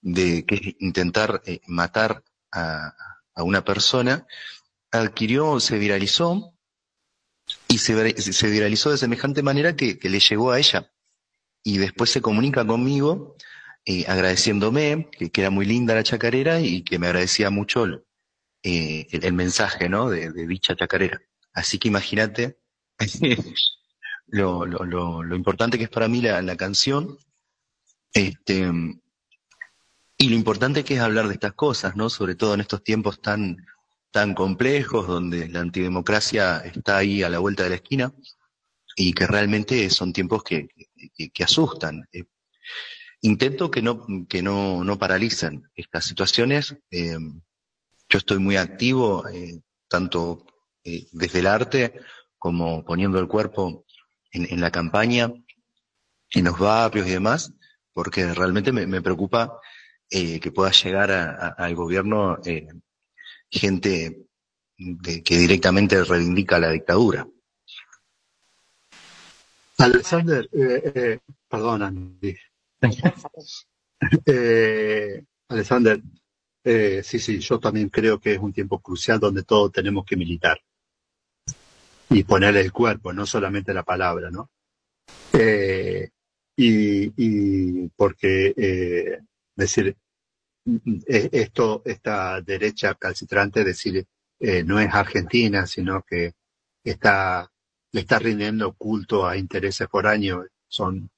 [0.00, 2.22] de que intentar eh, matar
[2.52, 2.94] a,
[3.36, 4.26] una persona,
[4.90, 6.54] adquirió, se viralizó,
[7.68, 10.90] y se, se viralizó de semejante manera que le llegó a ella
[11.62, 13.36] y después se comunica conmigo
[13.84, 17.86] eh, agradeciéndome, que, era muy linda la chacarera y que me agradecía mucho
[18.62, 20.10] eh, el, mensaje ¿no?
[20.10, 21.20] de, dicha chacarera.
[21.52, 22.58] Así que imagínate
[24.28, 27.18] lo, lo, lo, importante que es para mí la, la canción
[28.12, 28.70] este,
[30.16, 32.10] y lo importante que es hablar de estas cosas, ¿no?
[32.10, 33.56] sobre todo en estos tiempos tan,
[34.10, 38.12] tan complejos donde la antidemocracia está ahí a la vuelta de la esquina
[38.96, 40.68] y que realmente son tiempos que,
[41.32, 42.08] que, asustan.
[42.12, 42.24] Eh,
[43.20, 46.76] intento que no, que no, no paralicen estas situaciones.
[46.90, 47.16] Eh,
[48.08, 50.46] yo estoy muy activo, eh, tanto
[51.12, 52.00] desde el arte
[52.38, 53.84] como poniendo el cuerpo
[54.32, 55.32] en, la campaña,
[56.30, 57.52] en los barrios y demás,
[57.92, 59.60] porque realmente me, preocupa
[60.08, 62.38] que pueda llegar al gobierno
[63.50, 64.28] gente
[64.76, 67.26] que directamente reivindica la dictadura.
[69.78, 71.18] Alexander, eh, eh,
[71.48, 72.36] perdón, Andy.
[74.26, 76.00] eh, Alexander,
[76.64, 80.16] eh, sí, sí, yo también creo que es un tiempo crucial donde todos tenemos que
[80.16, 80.60] militar
[82.10, 84.50] y poner el cuerpo, no solamente la palabra, ¿no?
[85.32, 86.10] Eh,
[86.56, 89.20] y, y porque, eh,
[89.54, 89.96] decir,
[91.06, 94.06] esto, esta derecha calcitrante, decir,
[94.40, 96.34] eh, no es Argentina, sino que
[96.84, 97.50] está
[97.92, 101.10] le está rindiendo culto a intereses año, son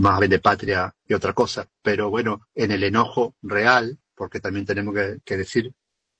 [0.00, 1.68] más de patria que otra cosa.
[1.82, 4.94] Pero bueno, en el enojo real, porque también tenemos
[5.24, 5.72] que, decir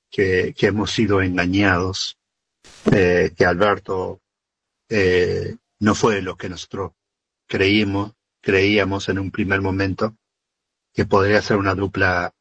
[0.09, 2.17] que, que, hemos sido engañados,
[2.91, 4.21] eh, que Alberto
[4.89, 6.91] eh, no fue lo que nosotros
[7.47, 10.15] creímos, creíamos en un primer momento,
[10.93, 12.33] que podría ser una dupla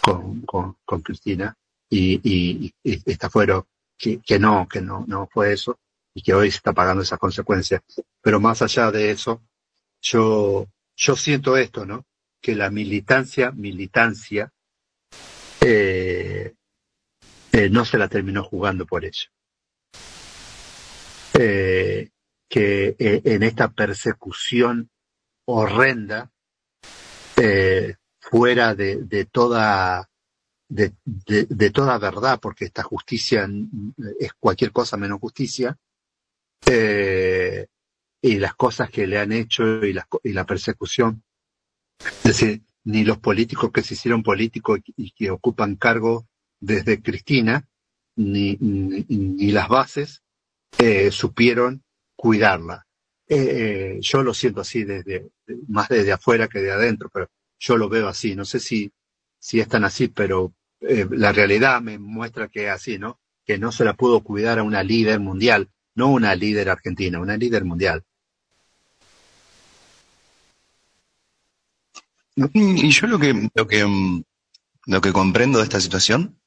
[0.00, 1.56] con, Cristina,
[1.88, 3.64] y, y, y esta fueron,
[3.96, 5.78] que, que no, que no, no fue eso
[6.16, 7.82] y que hoy se está pagando esas consecuencias.
[8.22, 9.42] Pero más allá de eso,
[10.00, 10.66] yo,
[10.96, 12.06] yo siento esto, ¿no?
[12.40, 14.50] Que la militancia, militancia,
[15.60, 16.54] eh,
[17.52, 19.28] eh, no se la terminó jugando por ello.
[21.38, 22.10] Eh,
[22.48, 24.88] que eh, en esta persecución
[25.46, 26.30] horrenda,
[27.36, 30.08] eh, fuera de, toda
[30.68, 33.48] de, toda verdad, porque esta justicia
[34.18, 35.76] es cualquier cosa menos justicia,
[38.22, 41.22] y las cosas que le han hecho y la, y la persecución.
[41.98, 46.26] Es decir, ni los políticos que se hicieron políticos y que ocupan cargo
[46.60, 47.68] desde Cristina,
[48.16, 50.22] ni, ni las bases
[50.78, 51.82] eh, supieron
[52.14, 52.86] cuidarla.
[53.28, 55.28] Eh, yo lo siento así desde,
[55.68, 57.28] más desde afuera que de adentro, pero
[57.58, 58.34] yo lo veo así.
[58.34, 58.92] No sé si,
[59.38, 63.20] si es tan así, pero eh, la realidad me muestra que es así, ¿no?
[63.44, 67.36] Que no se la pudo cuidar a una líder mundial no una líder argentina, una
[67.36, 68.04] líder mundial.
[72.52, 74.22] Y yo lo que, lo que,
[74.84, 76.38] lo que comprendo de esta situación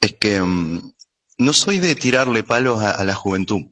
[0.00, 0.92] es que mm,
[1.38, 3.62] no soy de tirarle palos a, a la juventud.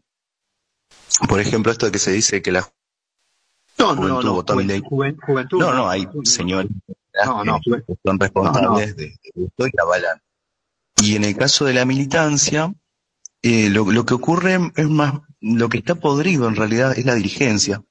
[1.29, 2.61] Por ejemplo, esto de que se dice que la
[3.79, 4.81] No, no, juventud no, votó a Milei.
[4.81, 5.59] juven- juventud.
[5.61, 6.71] No, no, hay señores
[7.25, 10.21] No, no, que son responsables de, esto y avalan.
[11.03, 12.73] Y en el caso de la militancia,
[13.43, 17.15] eh, lo, lo que ocurre es más, lo que está podrido en realidad es la
[17.15, 17.83] dirigencia,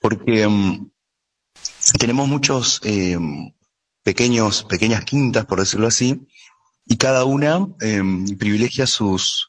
[0.00, 0.90] porque mm,
[1.98, 3.18] tenemos muchos eh,
[4.02, 6.26] pequeños, pequeñas quintas, por decirlo así,
[6.90, 8.02] y cada una eh,
[8.36, 9.48] privilegia sus,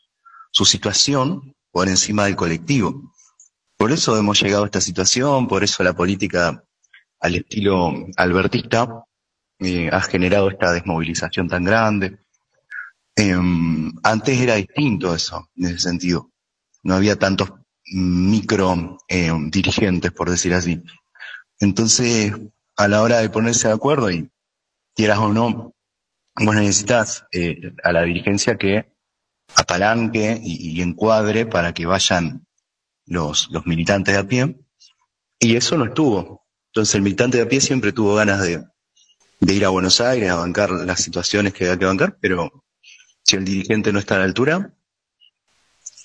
[0.52, 3.12] su situación por encima del colectivo.
[3.78, 6.64] Por eso hemos llegado a esta situación, por eso la política
[7.20, 9.06] al estilo albertista
[9.58, 12.20] eh, ha generado esta desmovilización tan grande.
[13.16, 16.30] Em, antes era distinto eso, en ese sentido.
[16.84, 17.54] No había tantos
[17.92, 20.84] micro em, dirigentes, por decir así.
[21.60, 22.34] Entonces,
[22.78, 24.30] a la hora de ponerse de acuerdo y
[24.94, 25.74] quieras o no,
[26.36, 28.92] vos necesitas eh, a la dirigencia que
[29.56, 32.46] apalanque y, encuadre para que vayan
[33.06, 34.60] los, los militantes de a pie.
[35.40, 36.46] Y eso no estuvo.
[36.68, 38.64] Entonces el militante de a pie siempre tuvo ganas de,
[39.42, 42.64] ir a Buenos Aires a bancar las situaciones que había que bancar, pero
[43.24, 44.74] si el dirigente no está a la altura,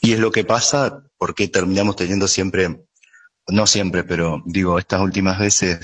[0.03, 2.85] y es lo que pasa, porque terminamos teniendo siempre,
[3.47, 5.79] no siempre, pero digo, estas últimas veces,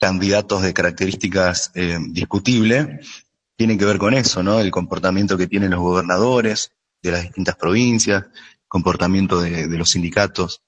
[0.00, 3.25] candidatos de características eh, discutibles,
[3.56, 4.60] tiene que ver con eso, ¿no?
[4.60, 6.72] El comportamiento que tienen los gobernadores
[7.02, 8.26] de las distintas provincias,
[8.68, 10.62] comportamiento de, los sindicatos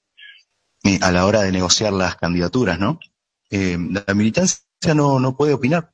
[0.83, 2.99] eh, a la hora de negociar las candidaturas, ¿no?
[3.49, 4.63] Eh, la militancia
[4.95, 5.93] no, no puede opinar.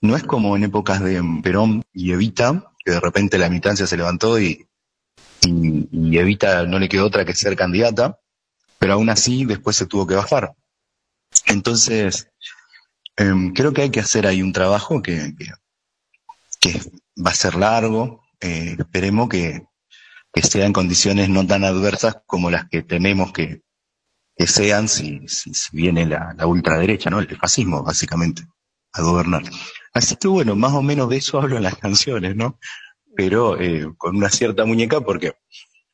[0.00, 3.96] No es como en épocas de Perón y Evita, que de repente la militancia se
[3.96, 4.68] levantó y,
[5.42, 8.20] y, Evita no le quedó otra que ser candidata,
[8.78, 10.54] pero aún así después se tuvo que bajar.
[11.46, 12.28] Entonces,
[13.16, 15.34] em, creo que hay que hacer ahí un trabajo que,
[16.60, 16.80] que
[17.24, 18.22] va a ser largo.
[18.40, 19.66] eh, esperemos que,
[20.32, 23.62] que sea en condiciones no tan adversas como las que tememos que,
[24.36, 27.18] que sean si, si, viene la, la ultraderecha, ¿no?
[27.18, 28.42] El fascismo, básicamente,
[28.92, 29.42] a gobernar.
[29.92, 32.58] Así que bueno, más o menos de eso hablo en las canciones, ¿no?
[33.16, 35.32] Pero eh, con una cierta muñeca porque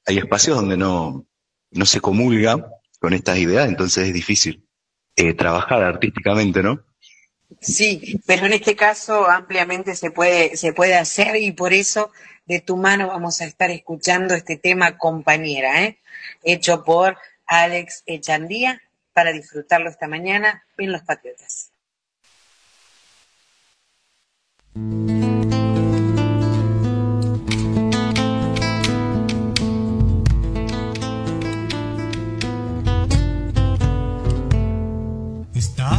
[0.07, 1.27] hay espacios donde no,
[1.71, 2.69] no se comulga
[3.01, 4.69] con estas ideas, entonces es difícil
[5.17, 6.85] eh, trabajar artísticamente, ¿no?
[7.65, 12.13] Sí, pero en este caso ampliamente se puede, se puede hacer y por eso
[12.45, 15.99] de tu mano vamos a estar escuchando este tema compañera, ¿eh?
[16.43, 17.17] hecho por
[17.47, 18.83] Alex Echandía
[19.15, 21.71] para disfrutarlo esta mañana en Los Patriotas.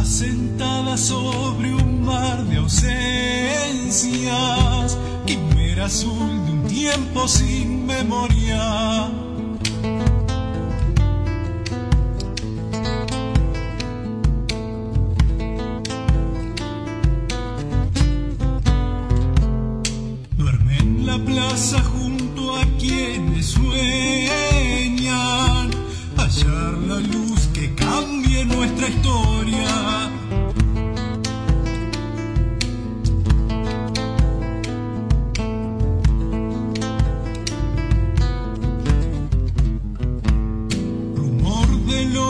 [0.06, 2.96] Sentada sobre un mar de ausencias,
[5.26, 9.10] quimera azul de un tiempo sin memoria.
[20.38, 24.86] Duerme en la plaza junto a quienes sueñan
[26.16, 29.35] hallar la luz que cambie nuestra historia.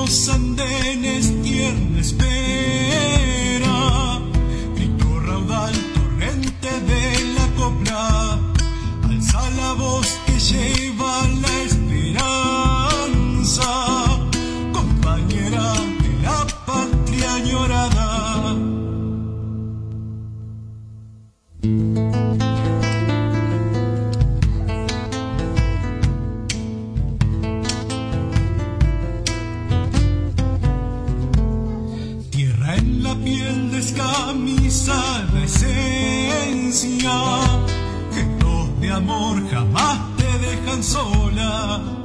[0.06, 2.20] Los andenes, tierna espera,
[4.76, 8.38] grito raudal, torrente de la copla,
[9.02, 10.85] alza la voz que lleva
[38.96, 41.95] amor jamás te dejan sola.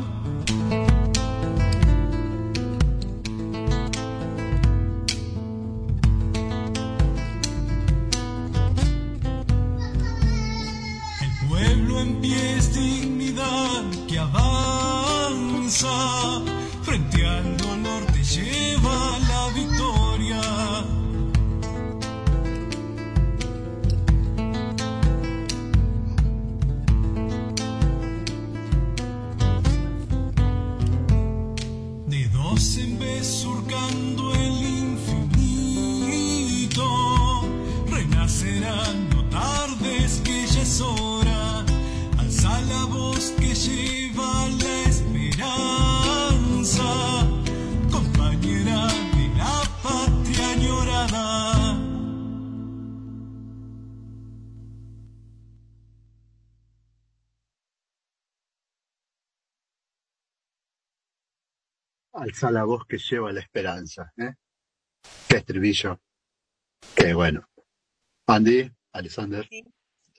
[62.22, 64.14] Alza la voz que lleva la esperanza.
[64.18, 64.34] ¿eh?
[65.28, 66.00] Qué estribillo.
[66.96, 67.50] Qué bueno.
[68.28, 69.48] Andy, Alexander.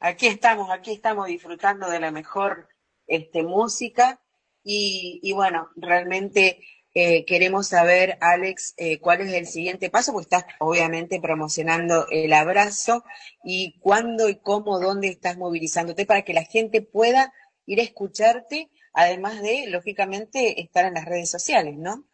[0.00, 2.68] Aquí estamos, aquí estamos disfrutando de la mejor
[3.06, 4.20] este, música
[4.64, 6.60] y, y bueno, realmente
[6.94, 12.32] eh, queremos saber, Alex, eh, cuál es el siguiente paso, porque estás obviamente promocionando el
[12.32, 13.04] abrazo
[13.44, 17.32] y cuándo y cómo, dónde estás movilizándote para que la gente pueda
[17.64, 22.04] ir a escucharte, además de, lógicamente, estar en las redes sociales, ¿no?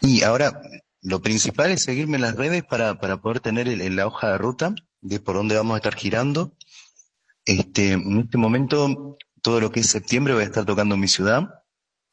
[0.00, 0.60] Y ahora,
[1.02, 4.32] lo principal es seguirme en las redes para, para poder tener el- el- la hoja
[4.32, 6.52] de ruta de por dónde vamos a estar girando.
[7.44, 11.08] Este, en este momento, todo lo que es septiembre voy a estar tocando en mi
[11.08, 11.48] ciudad.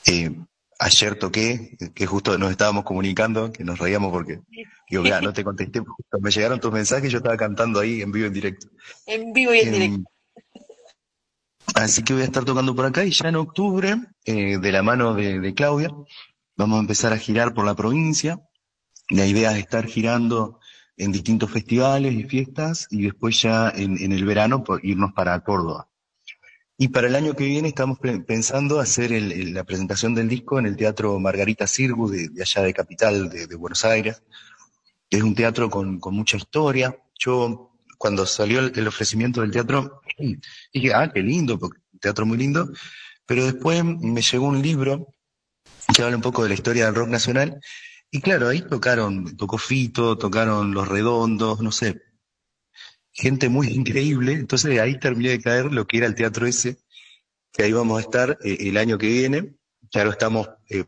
[0.07, 0.31] Eh,
[0.79, 4.39] ayer toqué, que justo nos estábamos comunicando, que nos reíamos porque,
[4.89, 5.81] digo, mira, no te contesté,
[6.19, 8.67] me llegaron tus mensajes y yo estaba cantando ahí en vivo en directo.
[9.05, 10.11] En vivo y en Em, directo.
[11.79, 13.95] Así que voy a estar tocando por acá y ya en octubre,
[14.25, 15.89] eh, de la mano de, Claudia,
[16.57, 18.41] vamos a empezar a girar por la provincia.
[19.09, 20.59] La idea es estar girando
[20.97, 25.87] en distintos festivales y fiestas y después ya en, el verano por irnos para Córdoba.
[26.77, 30.59] Y para el año que viene estamos pe- pensando hacer el- la presentación del disco
[30.59, 34.21] en el Teatro Margarita Sirgu de, de allá de Capital, de, Buenos Aires.
[35.09, 36.97] Es un teatro con, mucha historia.
[37.17, 40.01] Yo, cuando salió el ofrecimiento del teatro,
[40.73, 42.69] dije, ah, qué lindo, porque teatro muy lindo.
[43.25, 45.13] Pero después me llegó un libro
[45.93, 47.59] que habla un poco de la historia del rock nacional.
[48.11, 52.01] Y claro, ahí tocaron, tocó Fito, tocaron Los Redondos, no sé,
[53.11, 54.33] gente muy increíble.
[54.33, 56.77] Entonces ahí terminé de caer lo que era el teatro ese,
[57.53, 59.55] que ahí vamos a estar eh, el año que viene.
[59.91, 60.85] Ya lo estamos eh,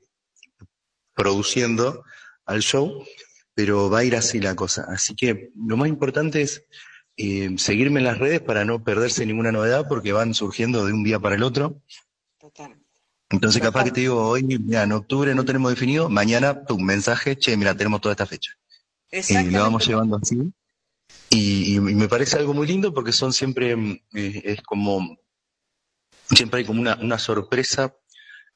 [1.16, 2.04] produciendo
[2.46, 3.06] al show,
[3.54, 4.86] pero va a ir así la cosa.
[4.90, 6.64] Así que lo más importante es
[7.24, 11.04] eh, seguirme en las redes para no perderse ninguna novedad, porque van surgiendo de un
[11.04, 11.82] día para el otro.
[13.30, 17.38] Entonces, capaz que te digo, hoy, mira, en octubre no tenemos definido, mañana tu mensaje,
[17.38, 18.54] che, mira, tenemos toda esta fecha.
[19.12, 20.52] Y lo vamos llevando así.
[21.30, 23.74] Y, y me parece algo muy lindo porque son siempre,
[24.14, 25.18] eh, es como,
[26.30, 27.96] siempre hay como una, una sorpresa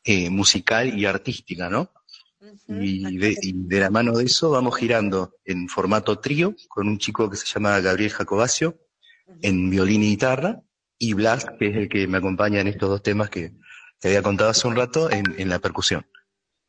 [0.04, 1.92] eh, musical y artística, ¿no?
[2.68, 6.98] Y de, y de la mano de eso vamos girando en formato trío con un
[6.98, 8.80] chico que se llama Gabriel Jacobaccio
[9.42, 10.62] en violín y guitarra
[10.98, 13.54] y Blas, que es el que me acompaña en estos dos temas que
[14.00, 16.06] te había contado hace un rato, en, en la percusión.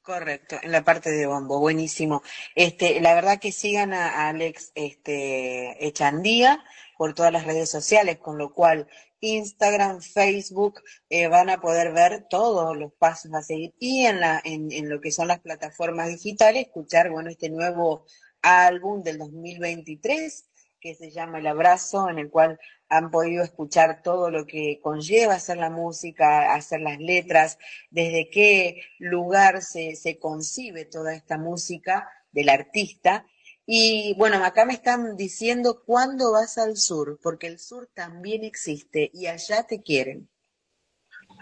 [0.02, 2.23] Correcto, en la parte de bombo, buenísimo.
[2.55, 6.62] Este, la verdad que sigan a Alex este, Echandía
[6.97, 8.86] por todas las redes sociales, con lo cual
[9.35, 14.40] Instagram, Facebook, eh, van a poder ver todos los pasos a seguir y en, la,
[14.44, 18.05] en, en lo que son las plataformas digitales, escuchar, bueno, este nuevo
[18.43, 20.44] álbum del 2023
[20.81, 25.35] que se llama El Abrazo, en el cual han podido escuchar todo lo que conlleva
[25.35, 27.59] hacer la música, hacer las letras,
[27.90, 33.27] desde qué lugar se, se concibe toda esta música del artista.
[33.66, 39.10] Y bueno, acá me están diciendo cuándo vas al sur, porque el sur también existe
[39.12, 40.28] y allá te quieren.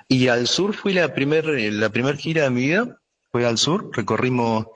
[0.08, 3.58] Y al sur fui la primer, eh, la primer gira de mi vida, fue al
[3.58, 4.66] sur, recorrimos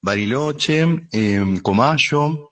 [0.00, 2.50] Bariloche, eh, Comayo,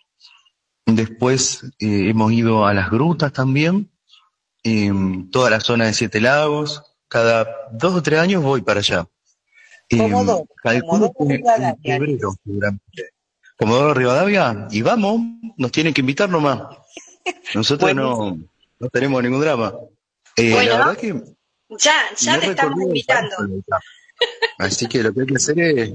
[0.86, 3.90] después eh, hemos ido a las grutas también,
[4.62, 4.92] eh,
[5.30, 9.06] toda la zona de Siete Lagos, cada dos o tres años voy para allá.
[9.88, 10.10] Que en
[11.18, 11.76] Rivadavia.
[11.82, 13.13] febrero, seguramente.
[13.56, 15.20] Comodoro Rivadavia, y vamos,
[15.56, 16.60] nos tienen que invitar nomás.
[17.54, 18.36] Nosotros no,
[18.78, 19.72] no tenemos ningún drama.
[20.36, 21.14] Eh, Bueno, la verdad que
[21.78, 23.36] Ya, ya te estamos invitando.
[24.58, 25.92] Así que lo que hay que hacer es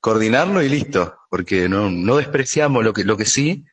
[0.00, 3.64] coordinarlo y listo, porque no, no despreciamos lo que, lo que sí,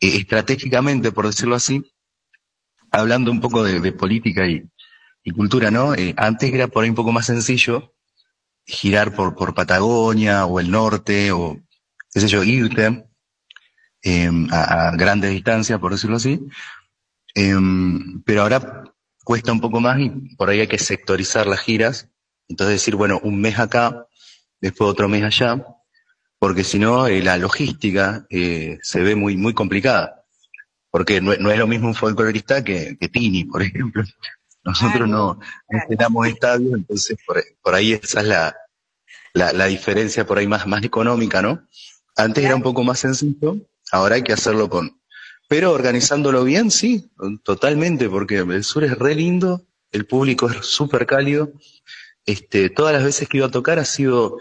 [0.00, 1.82] eh, estratégicamente, por decirlo así,
[2.90, 4.64] hablando un poco de, de política y,
[5.22, 5.94] y cultura, ¿no?
[5.94, 7.94] Eh, antes era por ahí un poco más sencillo
[8.64, 11.58] girar por, por Patagonia o el norte o,
[12.12, 13.04] qué sé yo, irte
[14.02, 16.40] eh, a, a grandes distancias, por decirlo así.
[17.34, 18.84] Em, pero ahora
[19.24, 22.08] cuesta un poco más y por ahí hay que sectorizar las giras.
[22.48, 24.06] Entonces decir, bueno, un mes acá,
[24.60, 25.64] después otro mes allá,
[26.38, 30.24] porque si no, eh, la logística eh, se ve muy, muy complicada.
[30.90, 34.02] Porque no, no es lo mismo un folclorista que, que Tini, por ejemplo.
[34.64, 35.38] Nosotros no,
[35.70, 38.56] no tenemos estadios, entonces por, por ahí esa es la,
[39.32, 41.66] la, la diferencia por ahí más, más económica, ¿no?
[42.18, 43.58] Antes era un poco más sencillo,
[43.92, 45.00] ahora hay que hacerlo con,
[45.48, 47.10] pero organizándolo bien, sí,
[47.44, 49.62] totalmente, porque el sur es re lindo,
[49.92, 51.52] el público es súper cálido.
[52.26, 54.38] Este, todas las veces que iba a tocar ha sido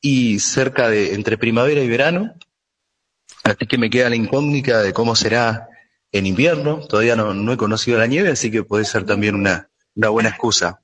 [0.00, 2.32] y cerca de entre primavera y verano,
[3.42, 5.68] así que me queda la incógnita de cómo será
[6.12, 6.78] en invierno.
[6.86, 10.28] Todavía no, no he conocido la nieve, así que puede ser también una, una buena
[10.28, 10.80] excusa.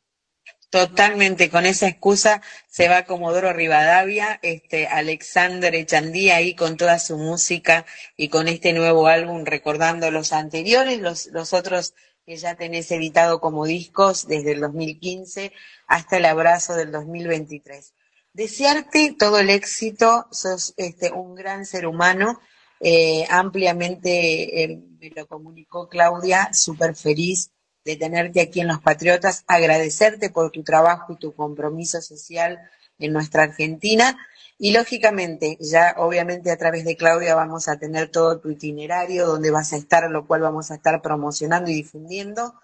[0.72, 7.18] Totalmente, con esa excusa se va Comodoro Rivadavia, este Alexander Echandía ahí con toda su
[7.18, 7.84] música
[8.16, 11.92] y con este nuevo álbum recordando los anteriores, los, otros
[12.24, 15.52] que ya tenés editado como discos desde el 2015
[15.88, 17.92] hasta el abrazo del 2023.
[18.32, 22.40] Desearte todo el éxito, sos este, un gran ser humano,
[22.80, 27.50] eh, ampliamente eh, me lo comunicó Claudia, súper feliz
[27.84, 32.58] de tenerte aquí en Los Patriotas, agradecerte por tu trabajo y tu compromiso social
[32.98, 34.16] en nuestra Argentina.
[34.58, 39.50] Y lógicamente, ya obviamente a través de Claudia vamos a tener todo tu itinerario, donde
[39.50, 42.54] vas a estar, lo cual vamos a estar promocionando y difundiendo.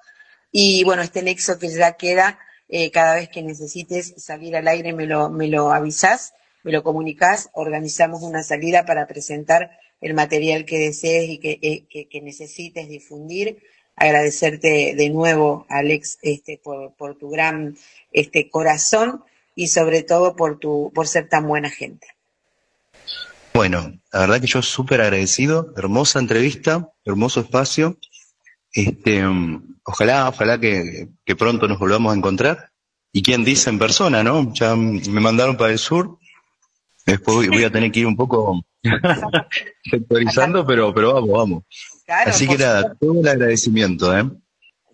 [0.53, 2.39] Y bueno, este nexo que ya queda,
[2.69, 6.83] eh, cada vez que necesites salir al aire me lo, me lo avisás, me lo
[6.83, 9.71] comunicás, organizamos una salida para presentar
[10.01, 13.59] el material que desees y que, eh, necesites difundir
[14.01, 17.77] agradecerte de nuevo, Alex, este, por, por tu gran
[18.13, 19.23] este, corazón
[19.55, 22.07] y sobre todo por, tu, por ser tan buena gente.
[23.55, 27.99] Bueno, la verdad que yo súper agradecido, hermosa entrevista, hermoso espacio.
[28.73, 29.25] Este,
[29.83, 32.71] ojalá, ojalá que, pronto nos volvamos a encontrar.
[33.13, 34.53] Y quién dice en persona, ¿no?
[34.55, 36.19] Ya me mandaron para el sur.
[37.05, 38.65] Después voy a tener que ir un poco
[39.91, 41.65] sectorizando, pero, pero vamos, vamos.
[42.09, 44.25] Claro, Así que nada, todo el agradecimiento, ¿eh?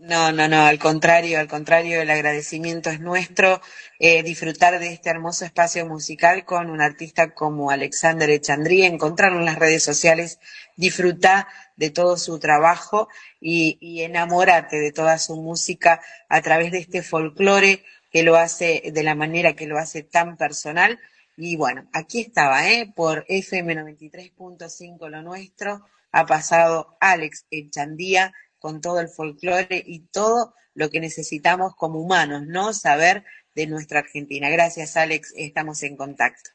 [0.01, 3.61] No, no, no, al contrario, al contrario, el agradecimiento es nuestro,
[4.01, 9.45] eh, disfrutar de este hermoso espacio musical con un artista como Alexander Echandría, encontrarlo en
[9.45, 10.41] las redes sociales,
[10.75, 11.47] disfrutar
[11.77, 13.07] de todo su trabajo
[13.41, 18.91] y, y enamorarte de toda su música a través de este folclore que lo hace
[18.93, 20.99] de la manera que lo hace tan personal.
[21.37, 22.93] Y bueno, aquí estaba, ¿eh?
[22.93, 30.55] Por FM 93.5 lo nuestro, ha pasado Alex Echandía con todo el folclore y todo
[30.73, 32.73] lo que necesitamos como humanos, ¿no?
[32.73, 33.25] Saber
[33.55, 34.49] de nuestra Argentina.
[34.49, 36.51] Gracias, Alex, estamos en contacto.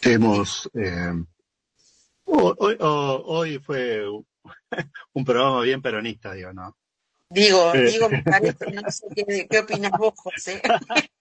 [0.03, 1.13] hemos eh,
[2.25, 4.03] ho- hoy, ho- hoy fue
[5.13, 6.75] un programa bien peronista, digo, ¿no?
[7.29, 7.91] Digo, Eh.
[7.91, 10.61] digo, me parece, no sé qué, qué opinas vos, José.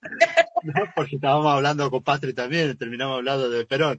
[0.63, 3.99] No, porque estábamos hablando con Patri también, terminamos hablando de Perón.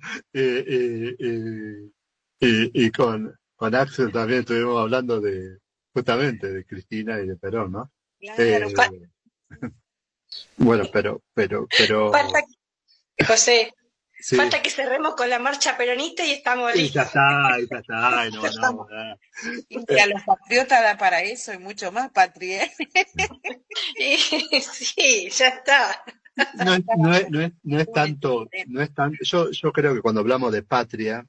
[2.40, 5.60] Y con, con Axel también estuvimos hablando de
[5.94, 7.92] justamente de Cristina y de Perón, ¿no?
[8.20, 8.74] Claro, Eh,
[10.58, 12.40] bueno, pero, pero, pero, falta,
[13.28, 13.74] José,
[14.20, 17.08] sí, falta que cerremos con la marcha peronista y estamos y ya listos.
[17.08, 19.20] está, y ya está, y no, no, no.
[19.70, 22.72] Y a los patriotas da para eso y mucho más, Patri, ¿eh?
[24.62, 26.04] sí, ya está.
[26.52, 29.94] No, es- no es, no es, no es tanto, no es tanto, yo, yo creo
[29.96, 31.26] que cuando hablamos de patria,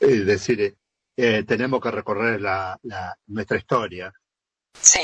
[0.00, 0.76] es decir,
[1.20, 4.12] eh, tenemos que recorrer la, la, nuestra historia,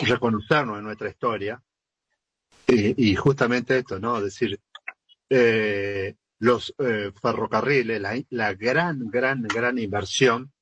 [0.06, 1.60] reconocernos en nuestra historia,
[2.68, 4.18] y, y justamente esto, ¿no?
[4.18, 4.60] Es decir,
[5.28, 10.52] eh, los eh, ferrocarriles, la, la gran, gran, gran inversión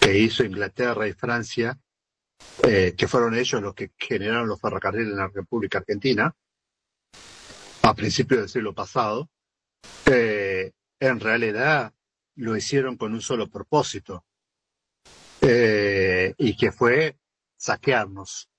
[0.00, 1.78] que hizo Inglaterra y Francia,
[2.64, 6.34] eh, que fueron ellos los que generaron los ferrocarriles en la República Argentina,
[7.82, 9.30] a principios del siglo pasado,
[10.06, 11.92] en realidad
[12.34, 14.24] lo hicieron con un solo propósito,
[15.48, 17.16] eh, y que fue
[17.56, 18.50] saquearnos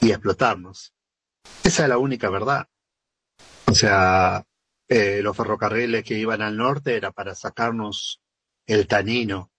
[0.00, 0.94] y explotarnos.
[1.62, 2.68] Esa es la única verdad.
[3.66, 4.46] O sea,
[4.88, 8.22] eh, los ferrocarriles que iban al norte era para sacarnos
[8.66, 9.50] el tanino,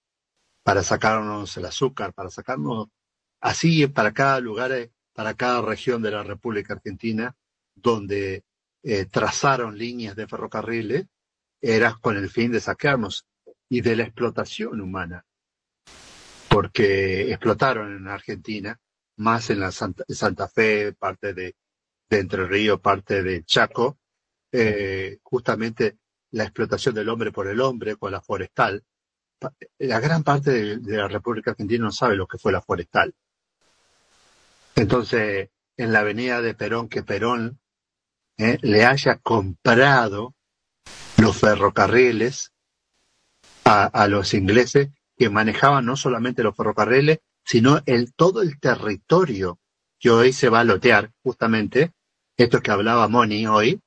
[0.63, 2.87] para sacarnos el azúcar, para sacarnos
[3.39, 7.35] así para cada lugar eh, para cada región de la República Argentina,
[7.75, 8.43] donde
[9.11, 11.05] trazaron líneas de ferrocarriles,
[11.61, 13.27] era con el fin de sacarnos
[13.69, 15.23] y de la explotación humana,
[16.61, 18.79] porque explotaron en Argentina,
[19.15, 21.55] más en la Santa, Santa Fe, parte de,
[22.07, 23.97] Entre Ríos, parte de Chaco,
[24.51, 25.97] eh, justamente
[26.29, 28.83] la explotación del hombre por el hombre con la forestal.
[29.79, 33.15] La gran parte de, la República Argentina no sabe lo que fue la forestal.
[34.75, 37.59] Entonces, en la avenida de Perón, que Perón
[38.37, 40.35] eh, le haya comprado
[41.17, 42.53] los ferrocarriles
[43.65, 44.89] a, los ingleses
[45.21, 49.59] que manejaban no solamente los ferrocarriles, sino el, todo el territorio
[49.99, 51.91] que hoy se va a lotear, justamente,
[52.37, 53.79] esto que hablaba Moni hoy,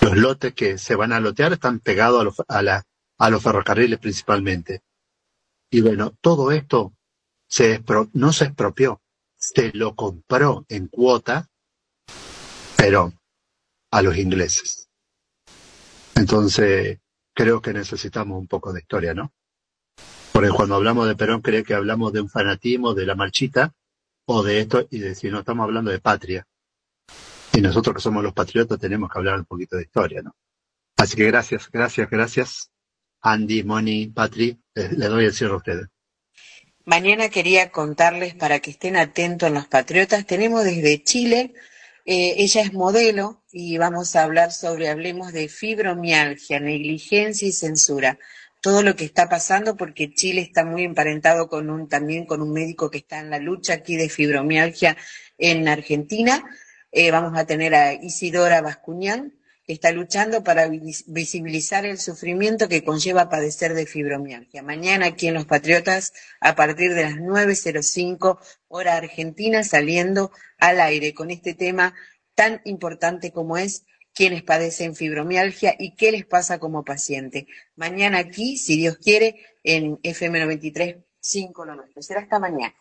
[0.00, 2.84] los lotes que se van a lotear están pegados a los, a, la,
[3.18, 4.84] a los ferrocarriles principalmente.
[5.72, 6.92] Y bueno, todo esto
[7.48, 7.82] se
[8.12, 9.02] no se expropió,
[9.34, 11.50] se lo compró en cuota
[12.76, 13.18] Perón
[13.90, 14.88] a los ingleses.
[16.14, 17.00] Entonces,
[17.34, 19.32] creo que necesitamos un poco de historia, ¿no?
[20.32, 23.72] Porque cuando hablamos de Perón, creo que hablamos de un fanatismo, de la marchita,
[24.24, 26.46] o de esto, y de si no estamos hablando de patria.
[27.52, 30.34] Y nosotros que somos los patriotas tenemos que hablar un poquito de historia, ¿no?
[30.96, 32.70] Así que gracias, gracias, gracias.
[33.20, 35.86] Andy, Moni, Patri, les, les doy el cierre a ustedes.
[36.84, 40.26] Mañana quería contarles para que estén atentos en los patriotas.
[40.26, 41.54] Tenemos desde Chile,
[42.04, 48.18] eh, ella es modelo y vamos a hablar sobre, hablemos de fibromialgia, negligencia y censura.
[48.62, 52.52] Todo lo que está pasando porque Chile está muy emparentado con un, también con un
[52.52, 54.96] médico que está en la lucha aquí de fibromialgia
[55.36, 56.44] en Argentina.
[56.92, 59.34] Eh, vamos a tener a Isidora Bascuñán,
[59.64, 64.62] que está luchando para visibilizar el sufrimiento que conlleva padecer de fibromialgia.
[64.62, 71.14] Mañana aquí en Los Patriotas, a partir de las 9.05 hora argentina, saliendo al aire
[71.14, 71.94] con este tema
[72.36, 77.46] tan importante como es quienes padecen fibromialgia y qué les pasa como paciente.
[77.76, 82.02] Mañana aquí, si Dios quiere, en FM 93.5 lo nuestro.
[82.02, 82.74] Será hasta mañana.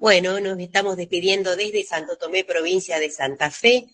[0.00, 3.86] Bueno, nos estamos despidiendo desde Santo Tomé, provincia de Santa Fe.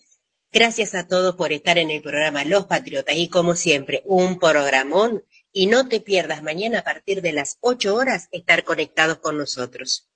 [0.53, 5.25] Gracias a todos por estar en el programa Los Patriotas y como siempre, un programón.
[5.51, 10.07] Y no te pierdas mañana a partir de las 8 horas estar conectados con nosotros.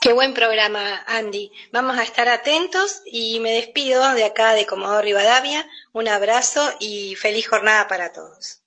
[0.00, 1.50] Qué buen programa, Andy.
[1.72, 5.66] Vamos a estar atentos y me despido de acá de Comodoro Rivadavia.
[5.92, 8.62] Un abrazo y feliz jornada para todos.